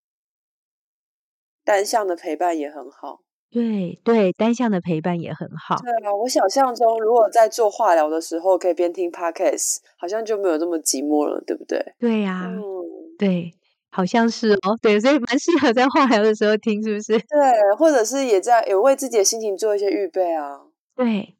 [1.64, 5.76] 单向的陪伴也很好，对对，单向的陪伴也很好。
[5.82, 11.82] 对啊，我想象中如果在做化疗的时候可以边听 podcast，好像就没有这么寂寞了，对不对？
[11.98, 12.60] 对呀，嗯，
[13.18, 13.54] 对。
[13.96, 17.16] 好像是哦，对，所以蛮适合在化疗的时候听，是不是？
[17.32, 20.60] 对，或者是也在有为自己的心情做一些预备啊。
[20.94, 21.34] 对，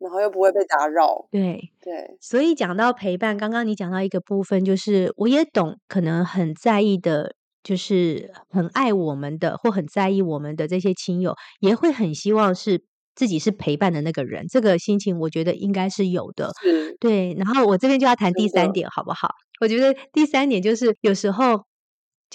[0.00, 1.28] 然后又不会被打扰。
[1.30, 12.82] 对对，所以讲到陪伴，刚刚你讲到一个部分，就是我也懂，可能很在意的，就是很爱我们的，或很在意我们的这些亲友，也会很希望是
[13.14, 14.48] 自己是陪伴的那个人。
[14.48, 16.50] 这个心情，我觉得应该是有的。
[16.98, 19.28] 对，然后我这边就要谈第三点，好不好？
[19.60, 21.62] 我觉得第三点就是有时候。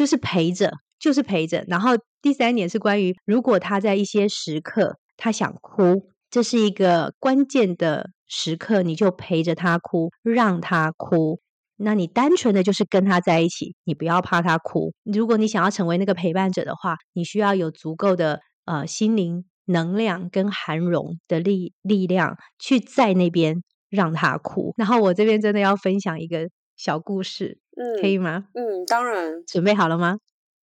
[0.01, 1.63] 就是陪着，就是陪着。
[1.67, 1.91] 然后
[2.23, 11.39] 第三点是关于，如果他在一些时刻他想哭，这是一个关键的时刻，你就陪着他哭，让他哭。
[11.75, 14.91] 那你单纯的就是跟他在一起，你不要怕他哭。
[15.03, 24.73] 如果你想要成为那个陪伴者的话，你需要有足够的呃心灵能量跟涵容的力力量，去在那边让他哭。
[24.77, 26.49] 然后我这边真的要分享一个
[26.83, 28.47] 小故事，嗯，可以吗？
[28.55, 29.45] 嗯，当然。
[29.45, 30.17] 准备好了吗？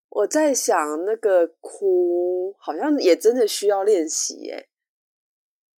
[0.10, 4.68] 我在想，那个哭好像也真的需要练习耶。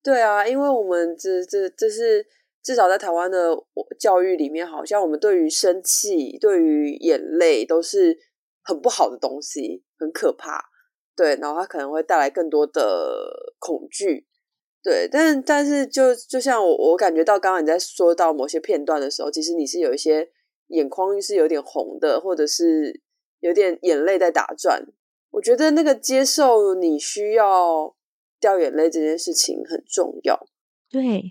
[0.02, 2.25] 对啊，因为我们这这这是
[2.63, 3.54] 至少在台湾的
[3.99, 8.17] 教育里面，好像我们对于生气、对于眼泪都是
[8.63, 10.69] 很不好的东西，很可怕。
[11.17, 14.29] 对，然后它可能会带来更多的恐惧。
[14.82, 20.30] 对，但但是就就像我我感觉到刚刚你在说到某些片段的时候，其实你是有一些
[20.68, 23.02] 眼眶是有点红的，或者是
[23.42, 24.86] 有点眼泪在打转。
[25.32, 27.94] 我觉得那个接受你需要
[28.39, 30.48] 掉眼泪这件事情很重要。
[30.89, 31.24] 对，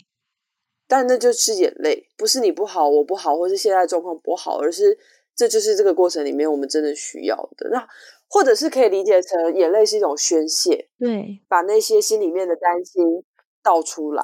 [0.86, 4.96] 但那就是眼泪，不是你不好，我不好，或是现在状况不好，而是
[5.34, 7.70] 这就是这个过程里面我们真的需要的。
[7.70, 7.88] 那
[8.28, 13.02] 或者是可以理解成眼泪是一种宣泄，对，把那些心里面的担心
[13.68, 14.22] 倒出来，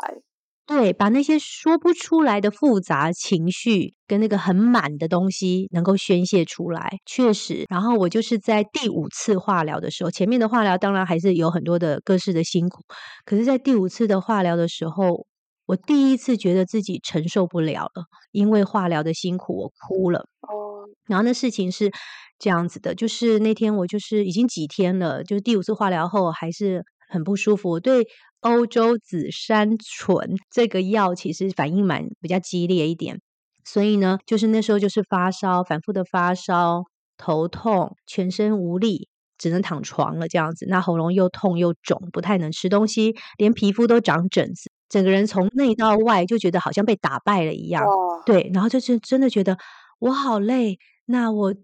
[0.66, 7.66] 对，把那些说不出来的复杂情绪跟那个很满的东西能够宣泄出来，确实。
[7.68, 12.82] 然后我就是在第五次化疗的时候，前面的化疗当然还是有很多的各式的辛苦，
[13.26, 15.26] 可是，在第五次的化疗的时候，
[15.66, 20.20] 我第一次觉得自己承受不了了，因为化疗的辛苦，我哭了。
[20.40, 21.92] 哦，然后那事情是
[22.38, 27.70] 这样子的，就是那天我就是已经几天了，就是第五次化疗后还是很不舒服。
[27.70, 28.06] 我对
[28.40, 33.20] 欧洲紫杉醇这个药其实反应蛮比较激烈一点，
[33.64, 36.84] 所以呢，就是那时候就是发烧，反复的发烧，
[37.16, 40.66] 头痛，全身无力，只能躺床了这样子。
[40.68, 47.82] 那喉咙又痛又肿，不太能吃东西，连皮肤都长疹子，整个人从内到外就觉得好像被打败了一样。
[47.84, 49.56] 哇，对，然后就是真的觉得
[50.00, 51.54] 我好累，那我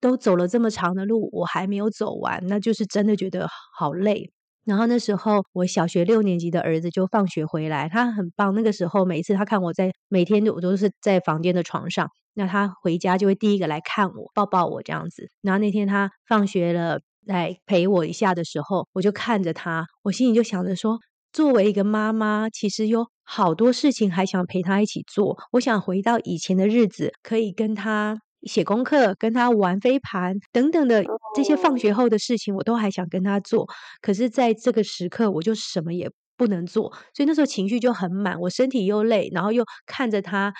[0.00, 4.30] 都走了这么长的路，我还没有走完，那就是真的觉得好累。
[4.64, 8.54] 然后那时候我小学六年级的儿子就放学回来，他很棒。
[8.54, 15.28] 那个时候每一次他看我在每天我都是在房间的床上，那他回家就会第一个来看我，抱抱我这样子。
[15.42, 20.98] 然后那天他放学了来陪我一下的时候，我就看着他，我心里就想着说，
[21.32, 25.38] 作为一个妈妈，其实有好多事情还想陪他一起做。
[25.52, 33.66] 我想回到以前的日子，可以跟他写功课，跟他玩飞盘等等的这些放学后的事情，我都还想跟他做。
[34.00, 40.52] 可是在这个时刻，我就什么也不能做，所以那时候情绪就很满，我身体又累，然后又看着他，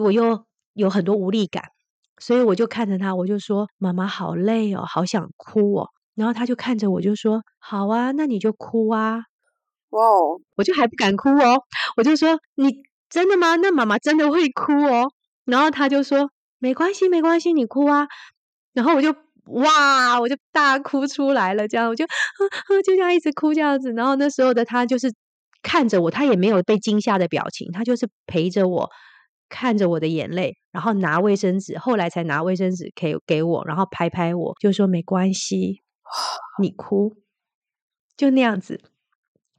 [0.00, 0.44] 我又
[0.74, 1.62] 有很多无力感，
[2.18, 9.22] 所以我就看着他，我就说：“妈妈好累哦，好想哭哦。”然后他就看着我就说：“好啊，那你就哭啊。”
[9.90, 11.60] 哇哦，我就还不敢哭哦，
[11.96, 12.70] 我就说：“你
[13.10, 13.56] 真的吗？
[13.56, 15.12] 那妈妈真的会哭哦。”
[15.44, 16.30] 然后他就说
[16.62, 18.06] ：“没关系，没关系，你哭啊。”
[18.72, 19.14] 然后我就
[19.46, 23.92] 哇，我就大哭出来了，这样我就呵呵，就这样一直哭这样子。
[23.92, 25.12] 然后那时候的他就是
[25.62, 28.88] 看着我，他也没有被惊吓的表情，他就是陪着我，
[29.48, 35.82] 看着我的眼泪，然后拿卫生纸，后来才拿卫生纸给给我，然后拍拍我，就说没关系，
[36.60, 37.16] 你哭，
[38.16, 38.80] 就那样子。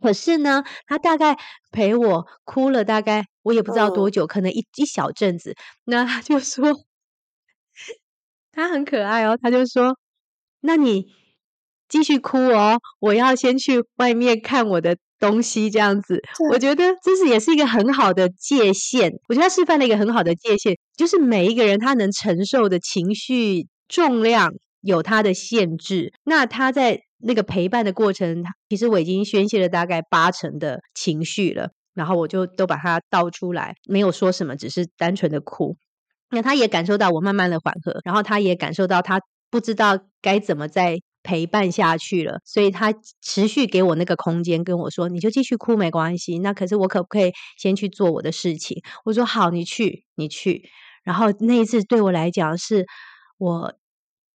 [0.01, 1.37] 可是呢，他大概
[1.71, 5.55] 陪我哭了，大概我也不知道多久，可能一一小阵子。
[5.85, 6.73] 那他就说，
[8.53, 9.97] 他很可爱哦，他就说
[10.61, 11.07] ：“那你
[11.89, 19.11] 继续哭哦，我要先去外面看我的东西。”这样子，我觉得这是也是一个很好的界限。
[19.27, 26.13] 我觉得他示范了一个很好的界限，就是每一个人他能承受的情绪重量有他的限制。
[26.23, 27.01] 那他在。
[27.25, 35.77] 那个陪伴的过程，其实我已经宣泄了大概八成的情绪了，然后我就都把它倒出来，没有说什么，只是单纯的哭。
[36.33, 48.81] 那他也感受到我慢慢的缓和，然后他也感受到他不知道该怎么再陪伴下去了，所以他持续给我那个空间，跟我说：“你就继续哭没关系。”那可是我可不可以先去做我的事情？
[49.05, 50.69] 我说：“好，你去，你去。”
[51.05, 52.85] 然后那一次对我来讲，是
[53.37, 53.73] 我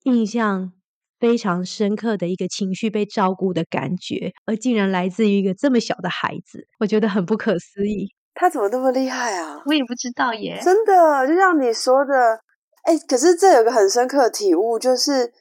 [0.03, 0.73] 印象。
[1.19, 8.09] 非常深刻的一个情绪被照顾的感觉，而竟然来自于一个这么小的孩子，我觉得很不可思议。
[8.39, 9.61] 他怎么那么厉害啊？
[9.65, 10.57] 我也不知道耶。
[10.63, 12.39] 真的，就像你说的，
[12.83, 15.33] 哎，可是这有个很深刻的体悟，就是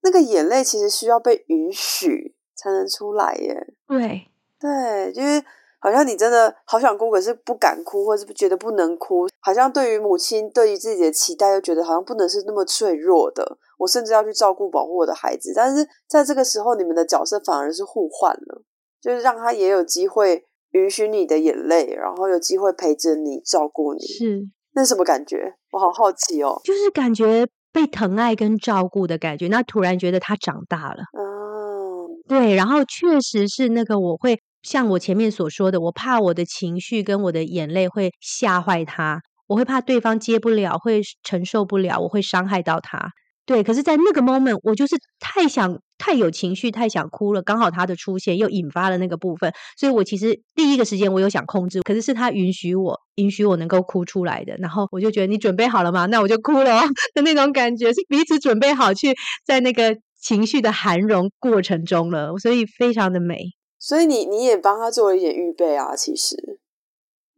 [0.00, 3.74] 那个眼泪其实需要被允许才能出来耶。
[3.86, 4.26] 对
[4.58, 5.44] 对，就是
[5.78, 13.58] 好像你真的好想哭，可是不敢哭，或是觉得不能哭，好像对于母亲对于自己的期待，又觉得好像不能是那么脆弱的。
[13.76, 18.62] 我甚至要去照顾保护我的孩子，但是在这个时候，你们的角色反而是互换了，
[19.02, 24.00] 就是让他也有机会允许你的眼泪，然后有机会陪着你照顾你。
[24.00, 25.54] 是，那什么感觉？
[25.70, 26.60] 我好好奇哦。
[26.64, 29.48] 就是感觉被疼爱跟照顾的感觉。
[29.48, 31.04] 那突然觉得他长大了。
[31.12, 39.20] 哦，对，然后确实是那个，我会像我前面所说的，我怕我的情绪跟我的眼泪会吓坏他。
[39.48, 43.10] 我会怕对方接不了，会承受不了，我会伤害到他。
[43.46, 47.42] 对，可是，在那个 moment，我就是太想、太有情绪、太想哭了。
[47.42, 54.54] 刚好他的出现又引发了那个部分，所以我其实第一个时间我有想控制，可是是他允许我、允许我能够哭出来的。
[54.58, 56.06] 然后我就觉得你准备好了吗？
[56.06, 56.80] 那我就哭了
[57.14, 59.12] 的那种感觉，是彼此准备好去
[59.44, 63.38] 在那个情绪的涵容过程中了，所以非常的美。
[63.78, 66.60] 所以你你也帮他做了一点预备啊，其实。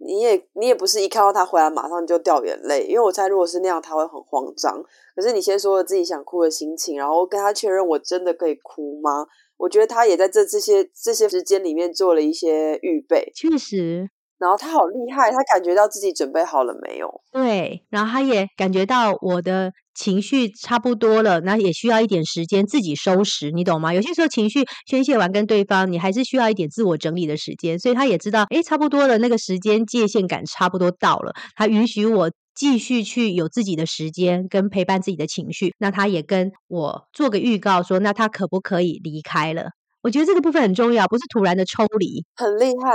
[0.05, 4.83] 你也你也不是一看到他回来马上就掉眼泪，因为我猜如果是那样他会很慌张。
[5.17, 9.27] 可是你先说了自己想哭的心情，然后跟他确认我真的可以哭吗？
[9.57, 14.11] 我觉得他也在这这些这些时间里面做了一些预备，确实。
[14.37, 17.09] 然后他好厉害，他感觉到自己准备好了没有？
[17.33, 23.95] 对，然后他也感觉到我的情绪差不多了，那也需要一点时间自己收拾，你懂吗？
[23.95, 35.75] 有些时候情绪宣泄完跟对方，你还是需要一点自我整理的时间，所以他也知道，哎，差不多了，那个时间界限感差不多到了，他允许我继续去有自己的时间跟陪伴自己的情绪。
[35.79, 39.71] 那他也跟我做个预告，说那他可不可以离开了？
[40.03, 42.91] 我觉得这个部分很重要，不是突然的抽离，很厉害，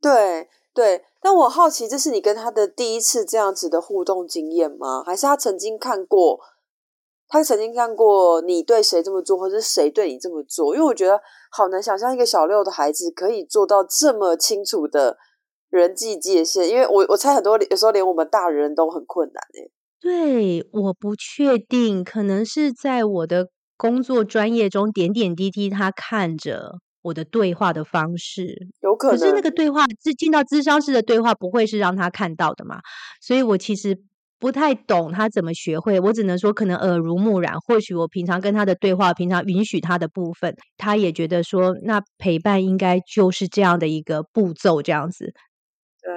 [0.00, 0.46] 对。
[0.74, 5.04] 对，但我好奇，这是你跟他的第一次这样子的互动经验吗？
[5.06, 6.40] 还是他曾经看过，
[7.28, 10.74] 他曾经看过你对谁这么做，或是谁对你这么做？
[10.74, 11.20] 因为我觉得
[11.52, 15.16] 好难想象一个小六的孩子可以做到这么清楚的
[15.70, 19.70] 人际界限，因为我我猜很多有时候连我们大人都很困难诶。
[20.00, 26.80] 对，我不确定，可能是在我的工作专业中点点滴滴，他看着。
[27.04, 32.80] 我的对话的方式有可能，可是那个对话是进到咨商式的对话，不会是让他看到的嘛？
[33.20, 33.98] 所以我其实
[34.38, 37.60] 不太懂他怎么学会，我只能说可能耳濡目染。
[37.60, 45.34] 或许我平常跟他的对话，平常允许他的部分，他也觉得说，那陪伴应该就是这样的一个步骤，这样子。
[46.02, 46.12] 对，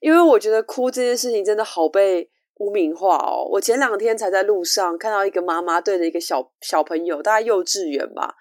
[0.00, 3.46] 因为我觉得哭这件事情真的好被污名化哦。
[3.52, 8.34] 我前两天才在路上看到一个妈妈对着一个小小朋友，大概幼稚园吧。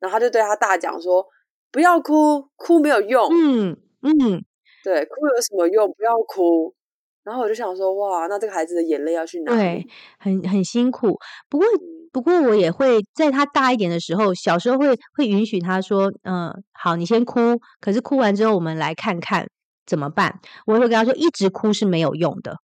[0.00, 1.24] 然后他就对他大讲说
[1.70, 4.44] ：“不要哭，哭没有用。”嗯嗯，
[4.82, 5.86] 对，哭有什么用？
[5.86, 6.74] 不要哭。
[7.22, 9.86] 然后我就想说：“哇，那这个孩子的眼泪要去哪？”对，
[10.18, 11.18] 很很辛苦。
[11.48, 11.66] 不过，
[12.12, 17.60] 不过我也会在他大一点的时候，小时候会会允许他说：“嗯，好，你先哭。
[17.80, 19.46] 可是哭完之后，我们来看看
[19.86, 22.56] 怎么办。”我会跟他说：“一直哭是没有用的。”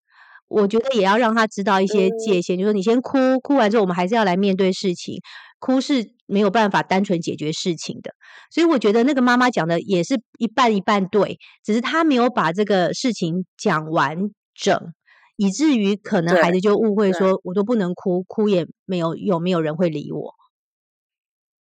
[0.49, 5.21] 我觉得也要让他知道一些界限，就说你先哭，哭完之后，我们还是要来面对事情。
[5.59, 8.15] 哭是没有办法单纯解决事情的，
[8.51, 14.17] 所以我觉得那个妈妈讲的也是一半一半对，只是她没有把这个事情讲完
[14.55, 14.93] 整，
[15.37, 20.35] 以至于可能孩子就误会说，我都不能哭，哭也没有有没有人会理我，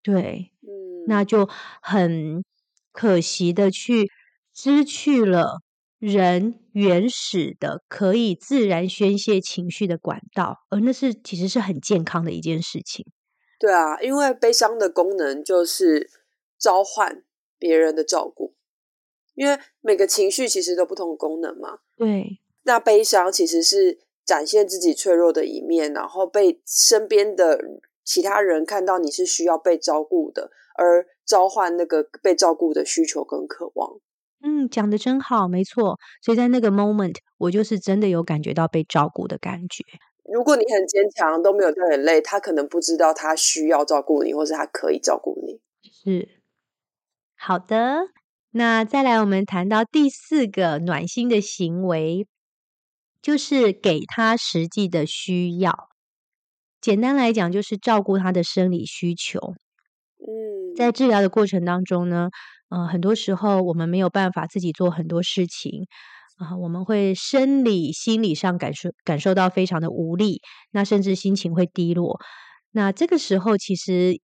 [0.03, 1.49] 对，嗯，那就
[1.81, 2.43] 很
[2.91, 4.09] 可惜的去
[4.53, 5.61] 失去了
[5.99, 13.05] 人原始的可以自然宣泄情绪的管道，而那是其实是很健康的一件事情。
[13.59, 16.09] 对啊，因为悲伤的功能就是
[16.57, 17.23] 召唤
[17.57, 18.53] 别人的照顾，
[19.33, 21.79] 因为每个情绪其实都不同的功能嘛。
[21.95, 27.59] 对，那悲伤其实是展现自己脆弱的一面，然后被身边的
[28.03, 33.99] 其他人看到你是需要被照顾的，而召唤那个被照顾的需求跟渴望。
[34.43, 35.97] 嗯，讲的真好，没错。
[36.21, 39.83] 所以在那个 moment，我就是真的有感觉到被照顾的感觉。
[40.31, 45.61] 如果你很坚强，都没有掉眼泪，他可能不知道他需要照顾你，或是他可以照顾你。
[45.91, 46.41] 是
[47.35, 48.07] 好的，
[48.51, 52.27] 那再来，我们谈到第四个暖心的行为，
[53.21, 55.89] 就是给他实际的需要。
[56.81, 59.55] 简单来讲，就是照顾他的生理需求。
[60.19, 62.29] 嗯，在治疗的过程当中呢，
[62.69, 65.87] 嗯，很多时候我们没有办法自己做很多事情。
[66.37, 72.19] 啊，我们会生理、心理上感受感受到非常的无力，那甚至心情会低落。
[72.71, 74.19] 那这个时候其实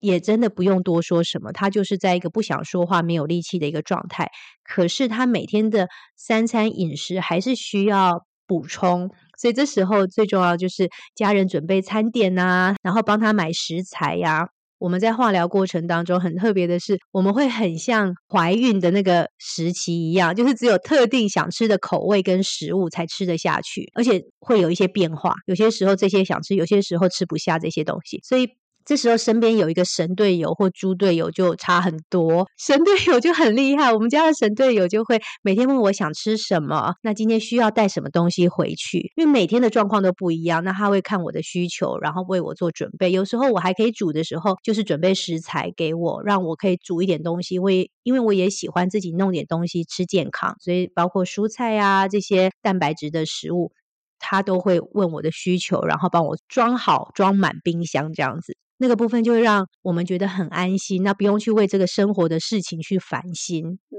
[0.00, 4.30] 也真的不用多说什么，他就是在一个不想说话、没有力气的一个状态。
[4.64, 14.48] 可是他每天的三餐饮食还是需要补充，所以这时候最重要就是家人准备餐点呐，然后帮他买食材呀。
[14.82, 25.34] 我们在化疗过程当中很特别的是，我们会很像怀孕的那个时期一样，就是只有特定想吃的口味跟食物才吃得下去，而且会有一些变化。
[25.46, 28.18] 有些时候这些想吃，有些时候吃不下这些东西。
[28.24, 28.48] 所以
[28.84, 33.92] 这时候身边有一个神队友或猪队友就差很多，神队友就很厉害。
[33.92, 40.64] 我们家的神队友就会每天问我想吃什么，那今天需要带什么东西回去，因为每天的状况都不一样。
[40.64, 43.12] 那他会看我的需求，然后为我做准备。
[43.12, 47.58] 有时候我还可以煮的时候，就是准备食材给我，让我可以煮一点东西。
[47.58, 53.72] 为因为我也喜欢自己弄点东西吃健康，所以包括蔬菜呀这些蛋白质的食物，
[54.18, 58.56] 他都会问我的需求，然后帮我装好装满冰箱这样子。
[58.82, 63.78] 那个部分就会让我们觉得很安心，那不用去为这个生活的事情去烦心。
[63.90, 63.96] 嗯，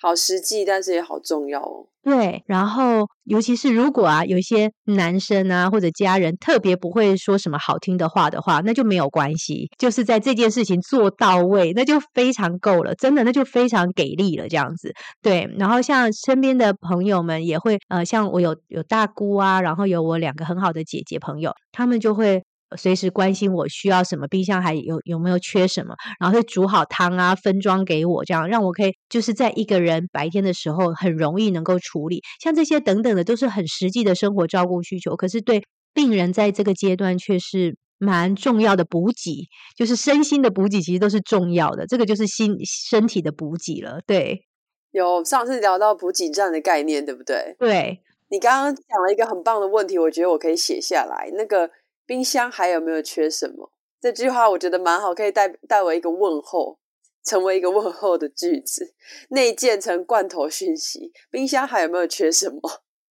[0.00, 1.86] 好实际，但是也好重要哦。
[2.02, 14.92] 对，然后尤其是如果啊，有一些男生啊或者家人特别不会说什么好听的话的话，那就没有关系，就是在这件事情做到位，那就非常够了，真的，那就非常给力了，这样子。
[15.20, 22.42] 对，然后像身边的朋友们也会，呃，像我有有大姑啊，然后有我两个很好的姐姐朋友，他们就会。
[22.76, 32.20] 随时关心我需要什么，冰箱还有有没有缺什么，然后会煮好汤啊，分装给我，这样让我可以就是在一个人白天的时候很容易能够处理。
[32.40, 35.62] 像这些等等的都是很实际的生活照顾需求，可是对
[35.94, 44.00] 病人在这个阶段却是蛮重要的补给，就是身心的补给其实都是重要的，这个就是心身体的补给了。
[44.06, 44.46] 对，
[44.90, 47.54] 有上次聊到补给站的概念，对不对？
[47.58, 48.00] 对，
[48.30, 51.70] 你刚刚讲了一个很棒的问题，我觉得我可以写下来那个。
[52.06, 53.72] 冰箱还有没有缺什么？
[54.00, 56.78] 这句话我觉得蛮好，可以代代为一个问候，
[57.24, 58.94] 成为一个问候的句子，
[59.28, 61.12] 内建成罐头讯息。
[61.30, 62.60] 冰箱还有没有缺什么？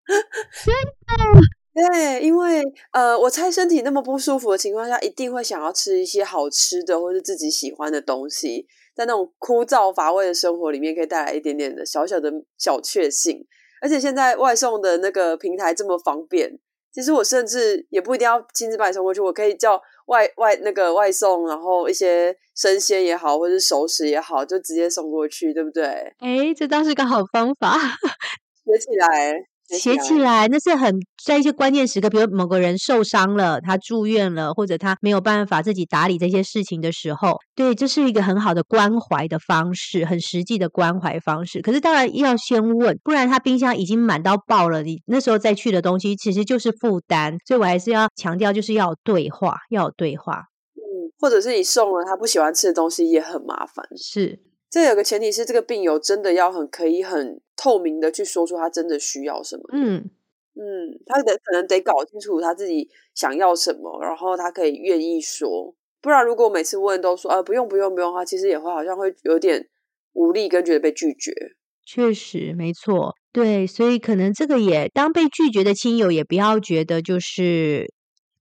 [1.72, 13.46] 对，因为呃，我猜身体那么不舒服的情况下，一定会想要吃一些好吃的，或是自己喜欢的东西，在那种枯燥乏味的生活里面，可以带来一点点的小小的小确幸。
[13.82, 16.60] 而且现在外送的那个平台这么方便。
[16.92, 25.84] 其实我甚至也不一定要亲自把你送过去，我可以叫外外那个外送，然后一些生鲜也好，或者是熟食也好，就直接送过去，对不对？
[26.20, 27.78] 哎，这倒是个好方法，
[28.66, 29.49] 学起来。
[29.78, 41.61] 写起来，那是很在一些关键时刻，比如某个人受伤了，他住院了，或者他没有办法自己打理这些事情的时候，对，这是一个很好的关怀的方式，很实际的关怀方式。
[41.61, 47.38] 可是当然要先问，不然他冰箱已经满到爆了，你那时候再去的东西其实就是负担。
[47.45, 50.45] 所以我还是要强调，就是要对话，要有对话。
[50.76, 53.86] 嗯，或者是你送了他不喜欢吃的东西，也很麻烦。
[53.95, 54.39] 是。
[54.70, 59.63] 这有个前提是，这个病友真的要很可以很透明的去说出他真的需要什么。
[59.74, 60.09] 嗯
[60.55, 65.74] 嗯，他得可能得搞清楚他自己想要什么，然后他可以愿意说。
[66.01, 69.67] 不然如果每次问都说啊不用不用不用的话，其实也会好像会有点
[70.13, 71.34] 无力，跟觉得被拒绝。
[71.86, 77.91] 确实没错，对，所以可能这个也当被拒绝的亲友也不要觉得就是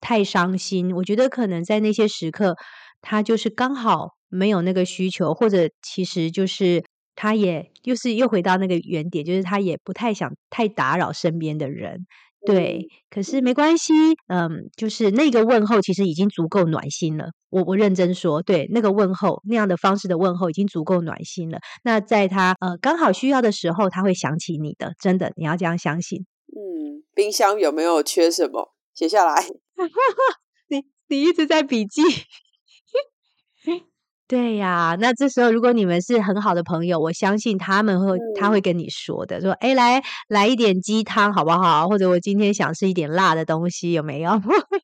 [0.00, 0.94] 太伤心。
[0.96, 2.56] 我觉得可能在那些时刻，
[3.00, 4.16] 他就是刚好。
[4.30, 6.84] 没有那个需求，或者其实就是
[7.14, 12.06] 他也又是又回到那个原点，就是他也不太想太打扰身边的人，
[12.44, 12.86] 对。
[13.08, 13.94] 可是没关系，
[14.26, 17.30] 嗯，就是那个问候其实已经足够暖心了。
[17.48, 21.58] 我我认真说，对，那个问候那样的方式的问候已经足够暖心了。
[21.82, 26.26] 那在他呃刚好需要的时候，他会想起你的，真的，你要这样相信。
[26.48, 28.74] 嗯，冰箱有没有缺什么？
[28.92, 29.42] 写下来。
[30.68, 32.02] 你你一直在笔记。
[34.28, 41.88] 对呀，那这时候如果你们是很好的朋友，我相信他们会他会跟你说的，说：“哎，来来一点鸡汤好不好？
[41.88, 44.32] 或者我今天想吃一点辣的东西，有没有？”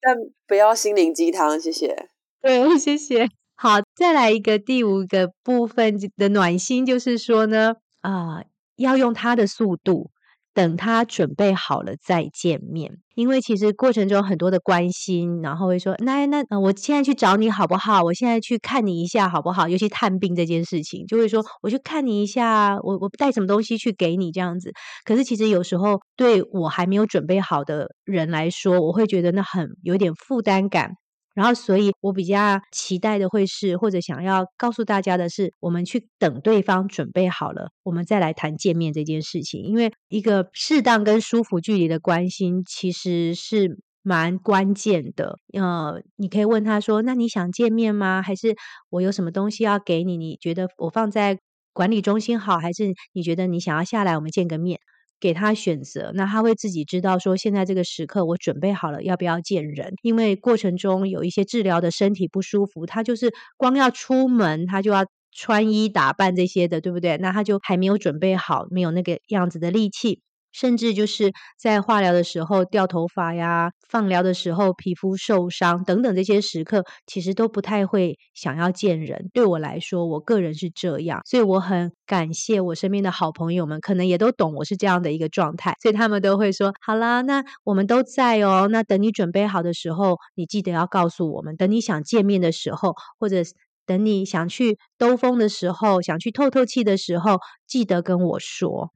[0.00, 2.08] 但不要心灵鸡汤，谢谢。
[2.42, 3.28] 对， 谢谢。
[3.56, 8.42] 好，再来一个第五个部分的暖心，就是说呢，啊，
[8.76, 10.10] 要用他的速度。
[10.56, 18.02] 等他准备好了再见面，因为其实过程中很多的关心，然后会说：“那那我现在去找你好不好？
[18.02, 24.72] 我现在去看你一下好不好？”尤其探病这件事情，就会说：“我去看你一下，我我带什么东西去给你这样子。”
[25.04, 30.92] 可是其实有时候对我还没有准备好的人来说，我会觉得那很有点负担感。
[31.36, 39.62] 然后，所以我比较期待的会是，或者想要告诉大家的是，我们去等对方准备好了，我们再来谈见面这件事情。
[39.62, 45.38] 因为一个适当跟舒服距离的关心，其实是蛮关键的。
[45.52, 48.22] 呃，你可以问他说：“那你想见面吗？
[48.22, 48.56] 还是
[48.88, 50.16] 我有什么东西要给你？
[50.16, 51.38] 你觉得我放在
[51.74, 54.80] 管理中心好，还是你觉得你想要下来我们见个面？”
[55.20, 59.94] 给他选择，那他会自己知道说，现在这个时刻我准备好了，要不要见人？
[60.02, 67.16] 因为过程中有一些治疗的身体不舒服，他就是光要出门，他就要穿衣打扮这些的，对不对？
[67.18, 70.20] 那他就还没有准备好，没有那个样子的力气。
[70.58, 79.28] 甚至就是在化疗的时候掉头发呀，放疗的时候皮肤受伤等等这些时刻，其实都不太会想要见人。
[79.34, 91.54] 对我来说，我个人是这样，所以我很感谢我身边的好朋友们，可能也都懂我是这样的一个状态，所以他们都会说：“好啦，那我们都在哦，那等你准备好的时候，你记得要告诉我们。
[91.56, 93.42] 等你想见面的时候，或者
[93.84, 98.90] 等你想去兜风的时候，想去透透气的时候，记得跟我说。”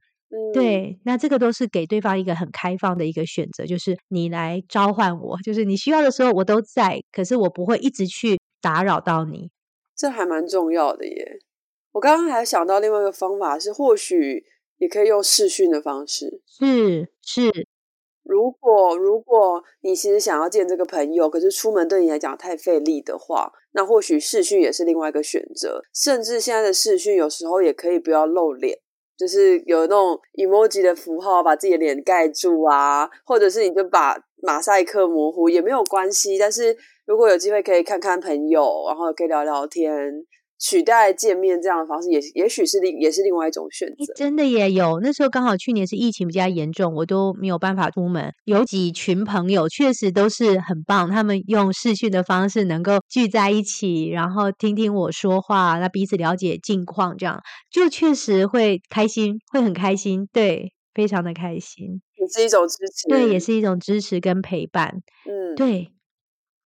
[0.53, 9.51] 对，那这个都是给对方一个很开放的一个选择，就是你来召唤我，就是你需要的时候我都在，可是我不会一直去打扰到你。
[9.95, 11.39] 这还蛮重要的耶。
[11.91, 14.45] 我刚刚还想到另外一个方法是，或许
[14.77, 16.41] 也可以用视讯的方式。
[16.47, 17.67] 是是，
[18.23, 25.81] 如果如果你其实想要见这个朋友，可是出门对你来讲太费力的话，那或许视讯也是另外一个选择。
[25.93, 28.79] 甚至现在的视讯有时候也可以不要露脸。
[29.17, 36.37] 就是有那种 emoji 的符号把自己的脸盖住啊，或者是你就把马赛克模糊也没有关系。
[36.37, 40.25] 但是如果有机会可以看看朋友，然后可以聊聊天。
[40.61, 44.13] 取代见面这样的方式，也也许是另也是另外一种选择。
[44.15, 48.31] 真的也有，那时候刚好去年是疫情比较严重，我都没有办法出门。
[48.45, 57.41] 有几群朋友确实都是很棒，他们用视讯的方式能够聚在一起，然后听听我说话，那彼此了解近况，这样
[57.71, 62.01] 就确实会开心，会很开心，对，非常的开心。
[62.17, 65.01] 也是一种支持，对，也是一种支持跟陪伴。
[65.25, 65.91] 嗯，对。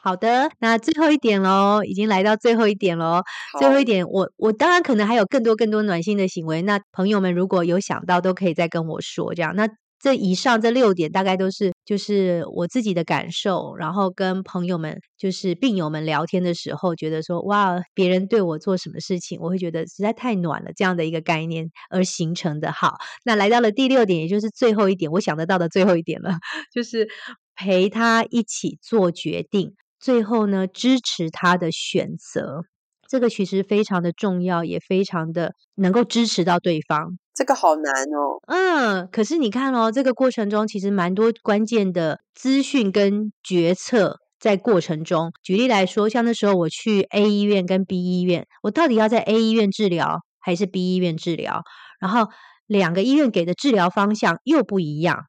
[0.02, 3.22] 好的，那最后一点喽，已经来到最后一点喽。
[3.60, 6.60] 最后一点，我我当然可能还有更多更多暖心的行为。
[6.62, 9.32] 那朋友们如果有想到，都可以再跟我说。
[9.32, 9.68] 这样，那
[10.00, 22.72] 这以上这六点大概都是就是我自己的感受，然后跟朋友们就是病友们聊天的时候，觉得说哇，别人对我做什么事情，我会觉得实在太暖了，这样的一个概念而形成的。
[22.72, 26.32] 好，那来到了第六点，也就是最后一点，我想得到的最后一点了，
[26.74, 27.08] 就是
[27.54, 29.72] 陪他一起做决定。
[30.02, 32.64] 最后呢，支持他的选择，
[33.08, 37.16] 这个其实非常的重要，也非常的能够支持到对方。
[37.32, 38.42] 这个好难哦。
[38.48, 45.32] 嗯，可是你看哦，这个过程中其实蛮多关键的资讯跟决策在过程中。
[45.40, 51.62] 举例来说，像那时候我去 A 医院跟 B 医院，我到底要在 A 医院治疗还是 B 医院治疗？
[52.00, 52.28] 然后
[52.66, 55.26] 两个医院给的治疗方向又不一样。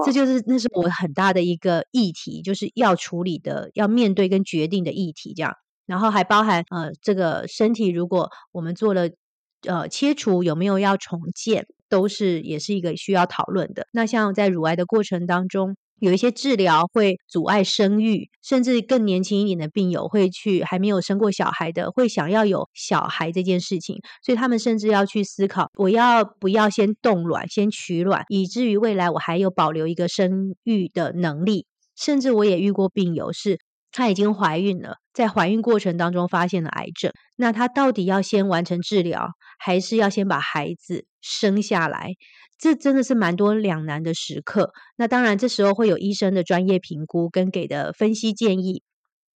[0.00, 5.54] 哦，这就是那是我很大的一个议题，就是要处理的、要面对跟决定的议题，这样。
[5.86, 9.10] 然后还包含呃，这个身体如果我们做了
[9.66, 13.86] 呃切除，有没有要重建，都是也是一个需要讨论的。
[13.92, 15.76] 那像在乳癌的过程当中。
[16.00, 31.66] 有一些治疗会阻碍生育，甚至更年轻一点的病友会去还没有生过小孩的，会想要有小孩这件事情，所以他们甚至要去思考：我要不要先冻卵、先取卵，以至于未来我还有保留一个生育的能力。
[31.96, 33.58] 甚至我也遇过病友是，
[33.92, 42.14] 她已经怀孕了，在怀孕过程当中发现了癌症，那她到底要先完成治疗，还是要先把孩子生下来？
[42.58, 44.72] 这真的是蛮多两难的时刻。
[44.96, 48.82] 那当然，这时候会有医生的专业评估跟给的分析建议。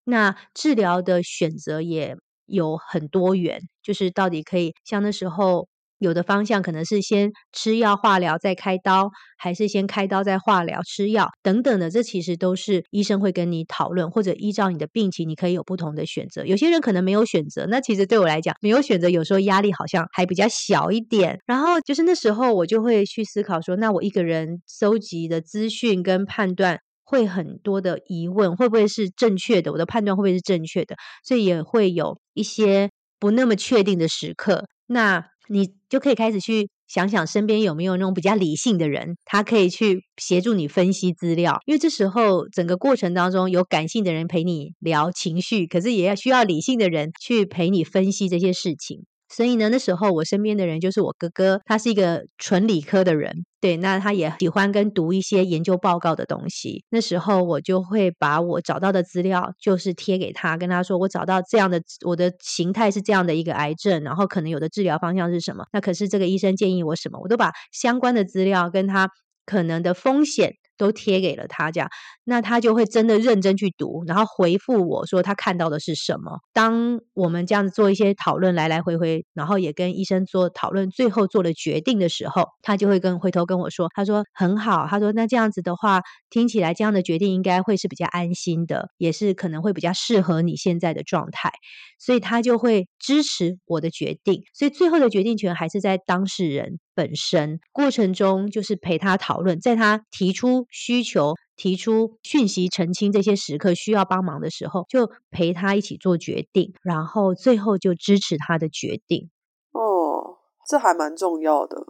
[0.05, 5.69] 那治疗的选择也有很多元，就是到底可以像那时候。
[6.05, 16.45] 有的方向可能是先吃药化疗再开刀，还是先开刀再化疗吃药等等的，这其实都是医生会跟你讨论，或者依照你的病情，你可以有不同的选择。
[16.45, 21.41] 有些人可能没有选择，那其实对我来讲，没有选择有时候压力好像还比较小一点。
[21.47, 29.73] 然后就是那时候我就会去思考说，那我一个人收集的资讯跟判断会很多的疑问，会不会是正确的？
[29.73, 30.97] 我的判断会不会是正确的？
[31.27, 34.67] 所以也会有一些不那么确定的时刻。
[34.87, 41.59] 那你就可以开始去想想身边有没有那种比较理性的人，他可以去协助你分析资料。
[41.67, 49.05] 因为这时候整个过程当中有感性的人陪你聊情绪，可是也要需要理性的人去陪你分析这些事情。
[49.29, 56.85] 所以呢，那时候我身边的人就是我哥哥，他是一个纯理科的人，对，那他也喜欢跟读一些研究报告的东西。
[56.91, 69.09] 那时候我就会把我找到的资料，就是贴给他，跟他说我找到这样的，我的形态是这样的一个癌症，然后可能有的治疗方向是什么，那可是这个医生建议我什么，我都把相关的资料跟他
[69.47, 71.89] 可能的风险都贴给了他，这样。
[72.25, 76.41] 那他就会真的认真去读，然后回复我说他看到的是什么。
[76.53, 86.01] 当我们这样子做一些讨论，来来回回，然后也跟医生做讨论，最后做了决定的时候，他就会跟回头跟我说，他说很好，他说那这样子的话，
[86.31, 91.53] 听起来这样的决定应该会是比较安心的，也是可能会比较适合你现在的状态，
[91.99, 94.43] 所以他就会支持我的决定。
[94.55, 97.61] 所以最后的决定权还是在当事人本身。
[97.73, 101.35] 过程中就是陪他讨论，在他提出需求。
[101.57, 109.31] 提出讯息澄清这些时刻需要帮忙的时候，就陪他一起做决定，然后最后就支持他的决定。
[109.73, 110.39] 哦，
[110.69, 111.87] 这还蛮重要的。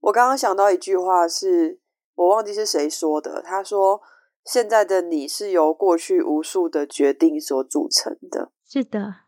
[0.00, 1.80] 我刚刚想到一句话，是
[2.14, 3.40] 我忘记是谁说的。
[3.42, 4.02] 他说
[4.44, 9.23] ：“现在的你是由过去无数的决定所组成的。”是的。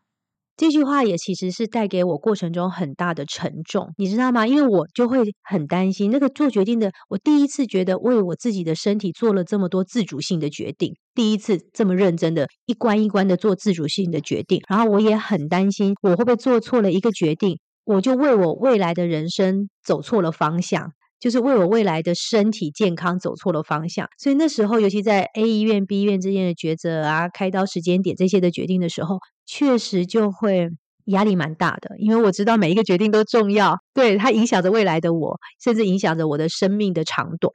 [0.57, 4.47] 这句话也其实是带给我过程中很大的沉重，你知道吗？
[4.47, 20.91] 因为我就会很担心那个做决定的，我第一次觉得为我自己的身体做了这么多自主性的决定，第一次这么认真的一关一关的做自主性的决定，然后我也很担心我会不会做错了一个决定，我就为我未来的人生走错了方向。
[21.19, 30.69] 就是为我未来的身体健康走错了方向，所以那时候，尤其在 A 医院、B 医院之间的抉择啊，开刀时间点这些的决定的时候，确实就会
[31.05, 31.97] 压力蛮大的。
[31.99, 37.51] 因为我知道每一个决定都重要，对它影响着未来的我，甚至影响着我的生命的长短，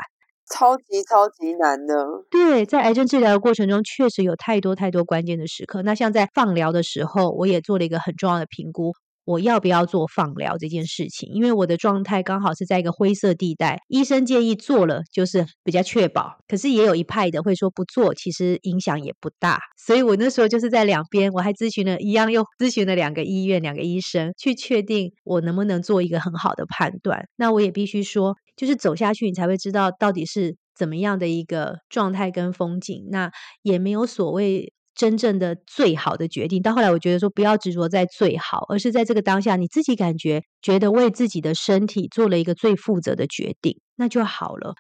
[0.51, 1.95] 超级超级难的。
[2.31, 5.83] 对，在癌症治疗的过程中，确实有太多太多关键的时刻。
[5.83, 8.93] 那像在放疗的时候，我也做了一个很重要的评估。
[9.25, 11.31] 我要不要做放疗这件事情？
[11.33, 13.79] 因为我的状态刚好是在一个灰色地带。
[13.89, 16.37] 医生建议做了，就是比较确保。
[16.49, 19.61] 可是也有一派的会说不做，其实影响也不大。
[19.77, 27.25] 所以我那时候就是在两边，我还咨询了一样，又咨询了两个医院、两个医生，去确定我能不能做一个很好的判断。
[27.37, 33.07] 那我也必须说，就是走下去，你才会知道到底是怎么样的一个状态跟风景。
[33.11, 33.31] 那
[33.63, 34.73] 也没有所谓。
[34.95, 44.75] 真正的最好的决定，到后来我觉得说不要执着在最好，而是在这个当下你自己感觉觉得为自己的身体做了一个最负责的决定，那就好了。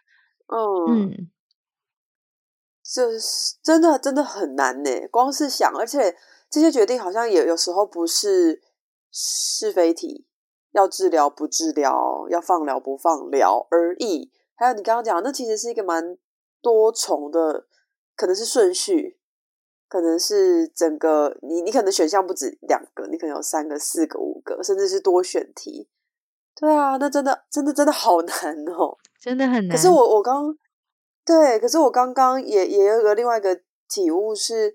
[0.90, 1.30] 嗯，
[2.84, 4.90] 这是真的真的很难呢。
[5.10, 6.14] 光是想，而且
[6.50, 8.60] 这些决定好像也有时候不是
[9.10, 10.26] 是非题，
[10.72, 14.30] 要治疗不治疗，要放疗不放疗而已。
[14.56, 16.18] 还有你刚刚讲，那其实是一个蛮
[16.60, 17.66] 多重的，
[18.14, 19.18] 可能是顺序。
[19.92, 25.86] 可能是整个你，你可能选项不止两个，你可能有三个、四个、五个，甚至是多选题。
[26.56, 29.76] 对啊，那真的、真的、真的好难哦，真的很难。
[29.76, 30.56] 可是我我刚
[31.26, 34.74] 对，可是我刚刚也也有个另外一个体悟是，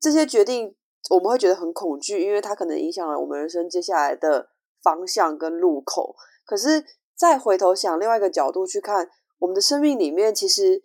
[0.00, 0.74] 这些决定
[1.10, 4.48] 我们会觉得很恐惧，因为它可能影响了我们人生接下来的
[4.82, 6.16] 方向跟路口。
[6.46, 6.82] 可是
[7.14, 10.82] 再回头想另外一个角度去看，我们的生命里面，其实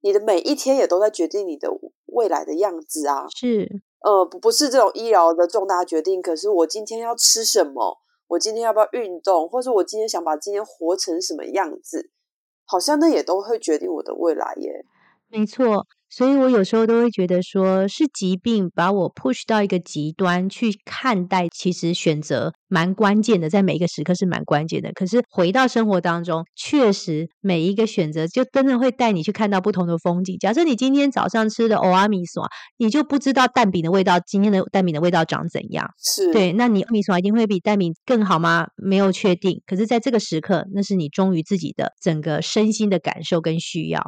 [0.00, 1.68] 你的每一天也都在决定你的。
[2.12, 7.98] 未来的样子啊，是呃不不是这种医疗的重大决定，可是我今天要吃什么，
[8.28, 12.10] 我今天要不要运动，或者我今天想把今天活成什么样子，
[12.64, 14.84] 好像那也都会决定我的未来耶。
[15.28, 15.86] 没错。
[16.10, 24.90] 所以我有时候都会觉得，说是疾病把我 push 到一个极端去看待，其实选择蛮关键的，在每一个时刻是蛮关键的。
[24.92, 30.36] 可是回到生活当中，确实每一个选择就真的会带你去看到不同的风景。
[30.38, 32.44] 假设你今天早上吃的欧阿米索，
[32.76, 35.88] 你就不知道蛋饼的味道，今天的蛋饼的味道长怎样？
[36.02, 38.66] 是对，那你米索一定会比蛋饼更好吗？
[38.76, 39.62] 没有确定。
[39.64, 44.02] 可是在这个时刻，那是你忠于自己的整个身心的感受跟需要。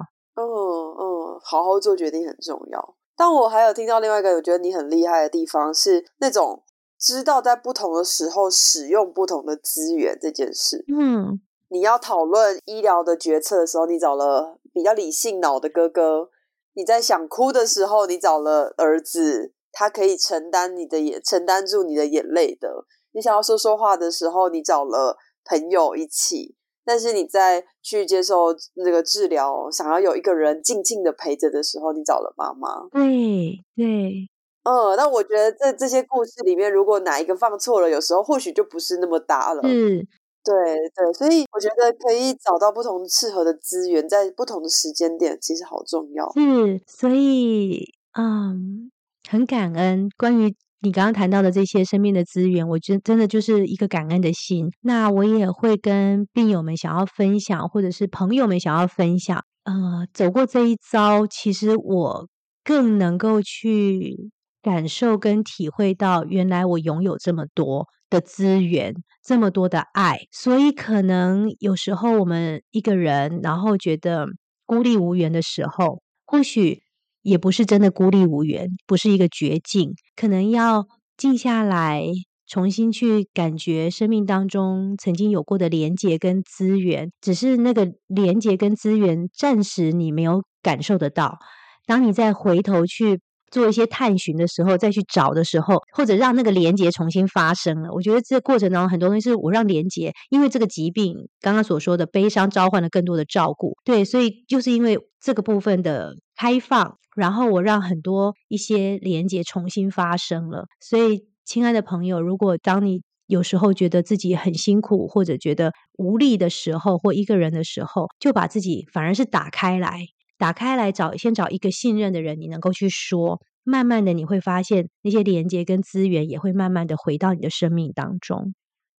[1.42, 6.62] 好好做决定很重要，但我还有听到另外一个我觉得你很厉害的地方是那种
[6.98, 10.84] 知道在不同的时候使用不同的资源这件事。
[10.88, 16.30] 嗯，你要讨论医疗的决策的时候，你找了比较理性脑的哥哥；
[16.74, 22.86] 你在想哭的时候，你找了儿子，他可以承担你的眼，承担住你的眼泪的。
[23.12, 26.56] 你想要说说话的时候，你找了朋友一起。
[26.84, 32.88] 但是你在去接受那个治疗，想要有一个人静静的陪着的时候，你找了妈妈。
[32.90, 34.28] 对对，
[34.64, 39.60] 嗯，那我觉得在这些故事里面，如果哪一个放错了，有时候或许就不是那么搭了。
[39.64, 40.06] 嗯，
[40.44, 40.54] 对
[40.94, 46.30] 对，所以我觉得可以找到不同适合的资源，在不同的时间点，其实好重要。
[46.34, 48.90] 是，所以嗯，
[49.28, 50.54] 很感恩关于。
[50.84, 54.68] 你刚刚谈到的这些生命的资源，我觉得真的就是一个感恩的心。
[54.80, 59.44] 那我也会跟病友们想要分享，或者是朋友们想要分享。
[59.62, 62.28] 呃，走过这一遭，其实我
[62.64, 68.92] 更能够去感受跟体会到，原来我拥有这么多的资源，
[69.24, 70.18] 这么多的爱。
[70.32, 74.26] 所以，可能有时候我们一个人，然后觉得
[74.66, 76.81] 孤立无援的时候，或许
[77.22, 80.84] 也不是真的孤立无援，不是一个绝境，可能要
[81.16, 82.04] 静下来，
[82.46, 91.38] 重新去感觉生命当中曾经有过的连接跟资源，只是那个连接跟资源暂时你没有感受得到，
[91.86, 93.20] 当你再回头去。
[93.52, 97.92] 做一些探寻的时候，再去找的时候，或者让那个连接重新发生了。
[97.92, 103.76] 我觉得这过程当中，很多东西是我让连接，因为这个疾病刚刚所说的悲伤召唤了更多的照顾。
[103.84, 110.64] 对，所以就是因为这个部分的开放，然后我让很多一些连接重新发生了。
[110.80, 120.06] 所以，亲爱的朋友，如果当你有时候觉得自己很辛苦，或者觉得无力的时候，或一个人的时候，就把自己反而是打开来。
[120.42, 123.40] 打开来找，先找一个信任的人，你能够去说。
[123.62, 128.52] 慢慢的，你会发现那些连接跟资源也会慢慢的回到你的生命当中。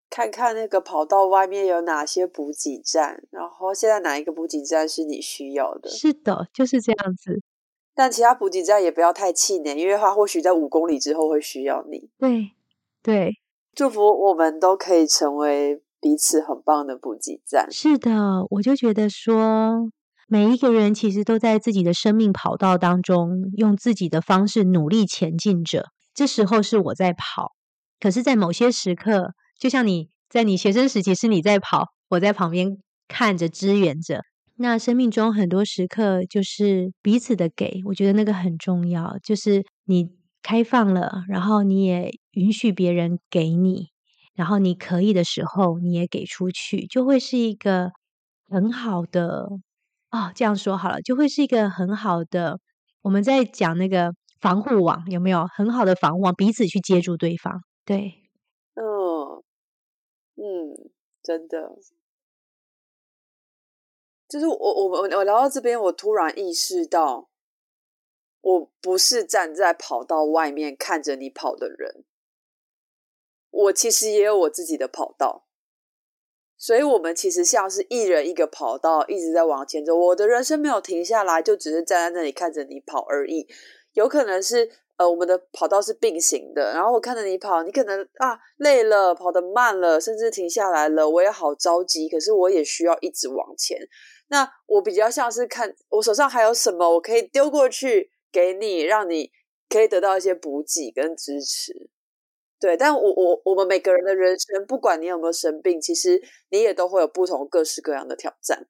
[0.08, 5.90] 看看那个跑道外面有哪些补给站，然后现在哪一个补给站是你需要的？
[5.90, 7.42] 是的，就是这样子。
[7.94, 12.08] 但其他补给站也不要太气馁，因为它或许在五公里之后会需要你。
[12.16, 12.52] 对
[13.02, 13.34] 对，
[13.74, 17.70] 祝福我们都可以成为彼此很棒的补给站。
[17.70, 18.10] 是的，
[18.48, 19.90] 我就觉得说。
[20.28, 25.90] 每一个人其实都在自己的生命跑道当中，用自己的方式努力前进着。
[26.14, 27.52] 这时候是我在跑，
[28.00, 34.20] 可是，在某些时刻，就像你在你学生时期是你在跑，我在旁边看着支援着。
[34.56, 40.10] 那生命中很多时刻就是彼此的给，我觉得那个很重要，就是你
[40.42, 43.88] 开放了，然后你也允许别人给你，
[44.34, 47.90] 然后你可以的时候你也给出去，就会是一个
[48.48, 49.48] 很好的。
[50.14, 52.60] 哦，这样说好了，就会是一个很好的。
[53.02, 57.64] 我们在讲那个防护网，有没有很好的防护网，彼此去接住对方？
[57.84, 58.22] 对，
[58.74, 59.42] 嗯
[60.36, 60.90] 嗯，
[61.20, 61.76] 真的，
[64.28, 67.28] 就是我我我我来到这边，我突然意识到，
[68.40, 72.04] 我不是站在跑道外面看着你跑的人，
[73.50, 75.44] 我其实也有我自己的跑道。
[76.64, 79.94] 所以，我们其实像是一人一个跑道，一直在往前走。
[79.94, 83.46] 我的人生没有停下来，就只是站在那里看着你跑而已。
[83.92, 86.72] 有可能是，呃，我们的跑道是并行的。
[86.72, 91.06] 然后我看着你跑，你可能啊累了，跑得慢了，甚至停下来了。
[91.06, 93.76] 我也好着急，可是我也需要一直往前。
[94.28, 99.30] 那我比较像是看我手上还有什么，我可以丢过去给你，让你
[99.68, 101.90] 可以得到一些补给跟支持。
[102.64, 108.66] 对，但我我我们每个人的人生，不管你有没有生病，其实你也都会有不同各式各样的挑战。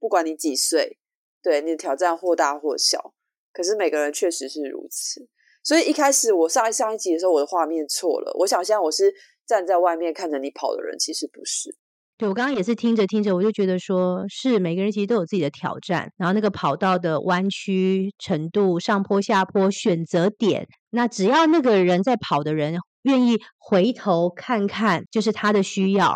[0.00, 0.98] 不管你几岁，
[1.40, 3.14] 对你的挑战或大或小，
[3.52, 5.28] 可是每个人确实是如此。
[5.62, 8.32] 所以一开始我上一上一集的时候，我的画面错了。
[8.40, 9.14] 我想现在我是
[9.46, 11.76] 站在外面看着你跑的人，其实不是。
[12.16, 22.74] 对我刚刚也是听着听着，我就觉得说是每个人其实都有自己的挑战，然后那个跑道的弯曲程度、上坡下坡、选择点，那只要那个人在跑的人。
[23.08, 26.14] 愿意回头看看，就是他的需要，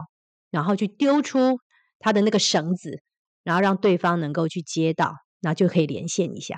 [0.51, 1.59] 然后去丢出
[1.99, 3.01] 他的那个绳子，
[3.43, 6.55] 然后让对方能够去接到，那就可以连线一下。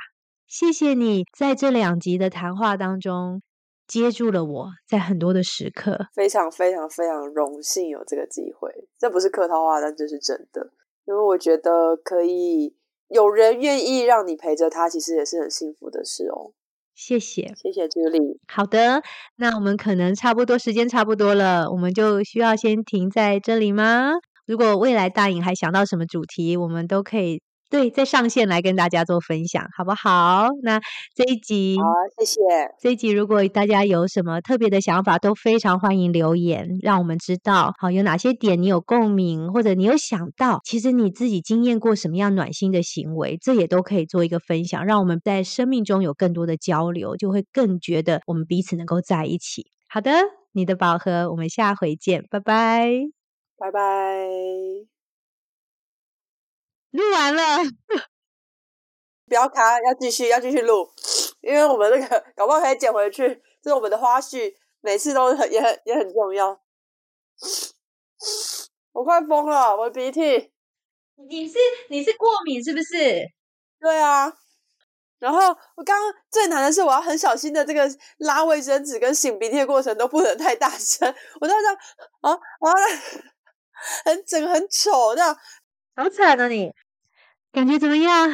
[0.47, 3.43] 谢谢你在这两集的谈话当中
[3.87, 8.71] 接住了我，在很多的时刻，非常非常非常荣幸有这个机会。
[8.99, 10.73] 这不是客套话，但这是真的，
[11.07, 12.75] 因为我觉得可以
[13.09, 16.53] 有人愿意让你陪着他，其实也是很幸福的事哦。
[16.97, 18.39] 谢谢，谢谢朱莉。
[18.47, 19.03] 好的，
[19.37, 24.13] 那我们可能差不多时间差不多了，我们就需要先停在这里吗？
[24.47, 27.41] 如果未来大颖还想到什么主题，我们都可以。
[27.71, 30.49] 对，在上线来跟大家做分享，好不好？
[30.63, 30.81] 那
[31.15, 31.85] 这一集，好，
[32.17, 32.41] 谢谢。
[32.81, 37.73] 这一集如果大家有什么特别的想法，都非常欢迎留言，让我们知道。
[37.79, 49.67] 好，有哪些点你有共鸣，或者你有想到，其实你自己经验过什么样暖心的行为，这也都可以做一个分享，让我们在生命中有更多的交流，就会更觉得我们彼此能够在一起。
[49.89, 50.13] 好的，
[50.53, 52.89] 你的宝盒，我们下回见，拜拜，
[53.59, 54.94] 拜拜。
[56.95, 57.59] 录完了，
[59.27, 60.89] 不要卡，要继续，要继续录，
[61.41, 66.61] 因为我们那个搞不好可以剪回去，这是我们的花絮，每次都很也很也很重要。
[68.93, 70.53] 我快疯了，我鼻涕。
[71.29, 71.59] 你是
[71.91, 73.29] 你是过敏是不是？
[73.81, 74.33] 对啊。
[75.19, 75.41] 然后
[75.75, 81.77] 我刚刚最难的是，我要很小心的这个拉卫生纸跟擤鼻涕的过程都不能太大声，我都这样
[82.21, 82.39] 啊啊，
[84.05, 85.37] 很整很丑这样，
[85.97, 86.73] 好惨啊你。
[87.55, 88.29] 感觉怎么样？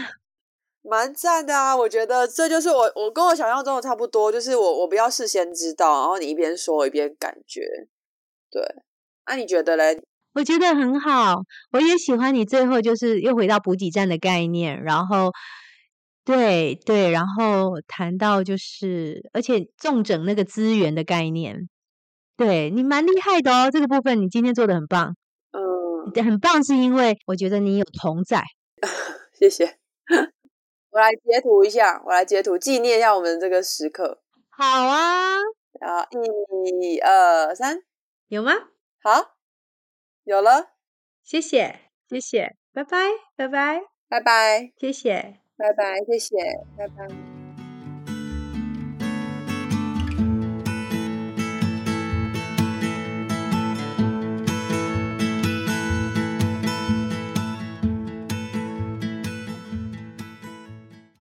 [0.83, 1.77] 蛮赞的啊！
[1.77, 7.61] 我觉得这就是我，我跟我想象中的差不多，就是我我不要事先知道，然后你一边说一边感觉，
[8.51, 8.63] 对。
[9.27, 10.01] 那你觉得嘞？
[10.33, 11.37] 我觉得很好，
[11.73, 15.31] 我也喜欢你最后就是又回到补给站的概念，然后
[16.25, 21.69] 对对，然后谈到就是而且重整那个资源的概念，
[22.39, 25.15] 对你蛮厉害的哦，这个部分你今天做的很棒。
[25.53, 28.43] 嗯，很棒，是因为我觉得你有同在。
[29.41, 29.79] 谢谢。
[30.91, 34.21] 我来截图一下，我来截图纪念一下我们这个时刻。
[34.51, 35.37] 好啊，
[35.81, 36.07] 然后
[36.83, 37.83] 一二三，
[38.29, 38.53] 有吗？
[39.03, 39.37] 好，
[40.25, 40.73] 有了。
[41.25, 46.37] 谢谢，谢谢，拜拜，拜拜，拜拜，谢谢，拜拜，谢谢，
[46.77, 47.30] 拜拜。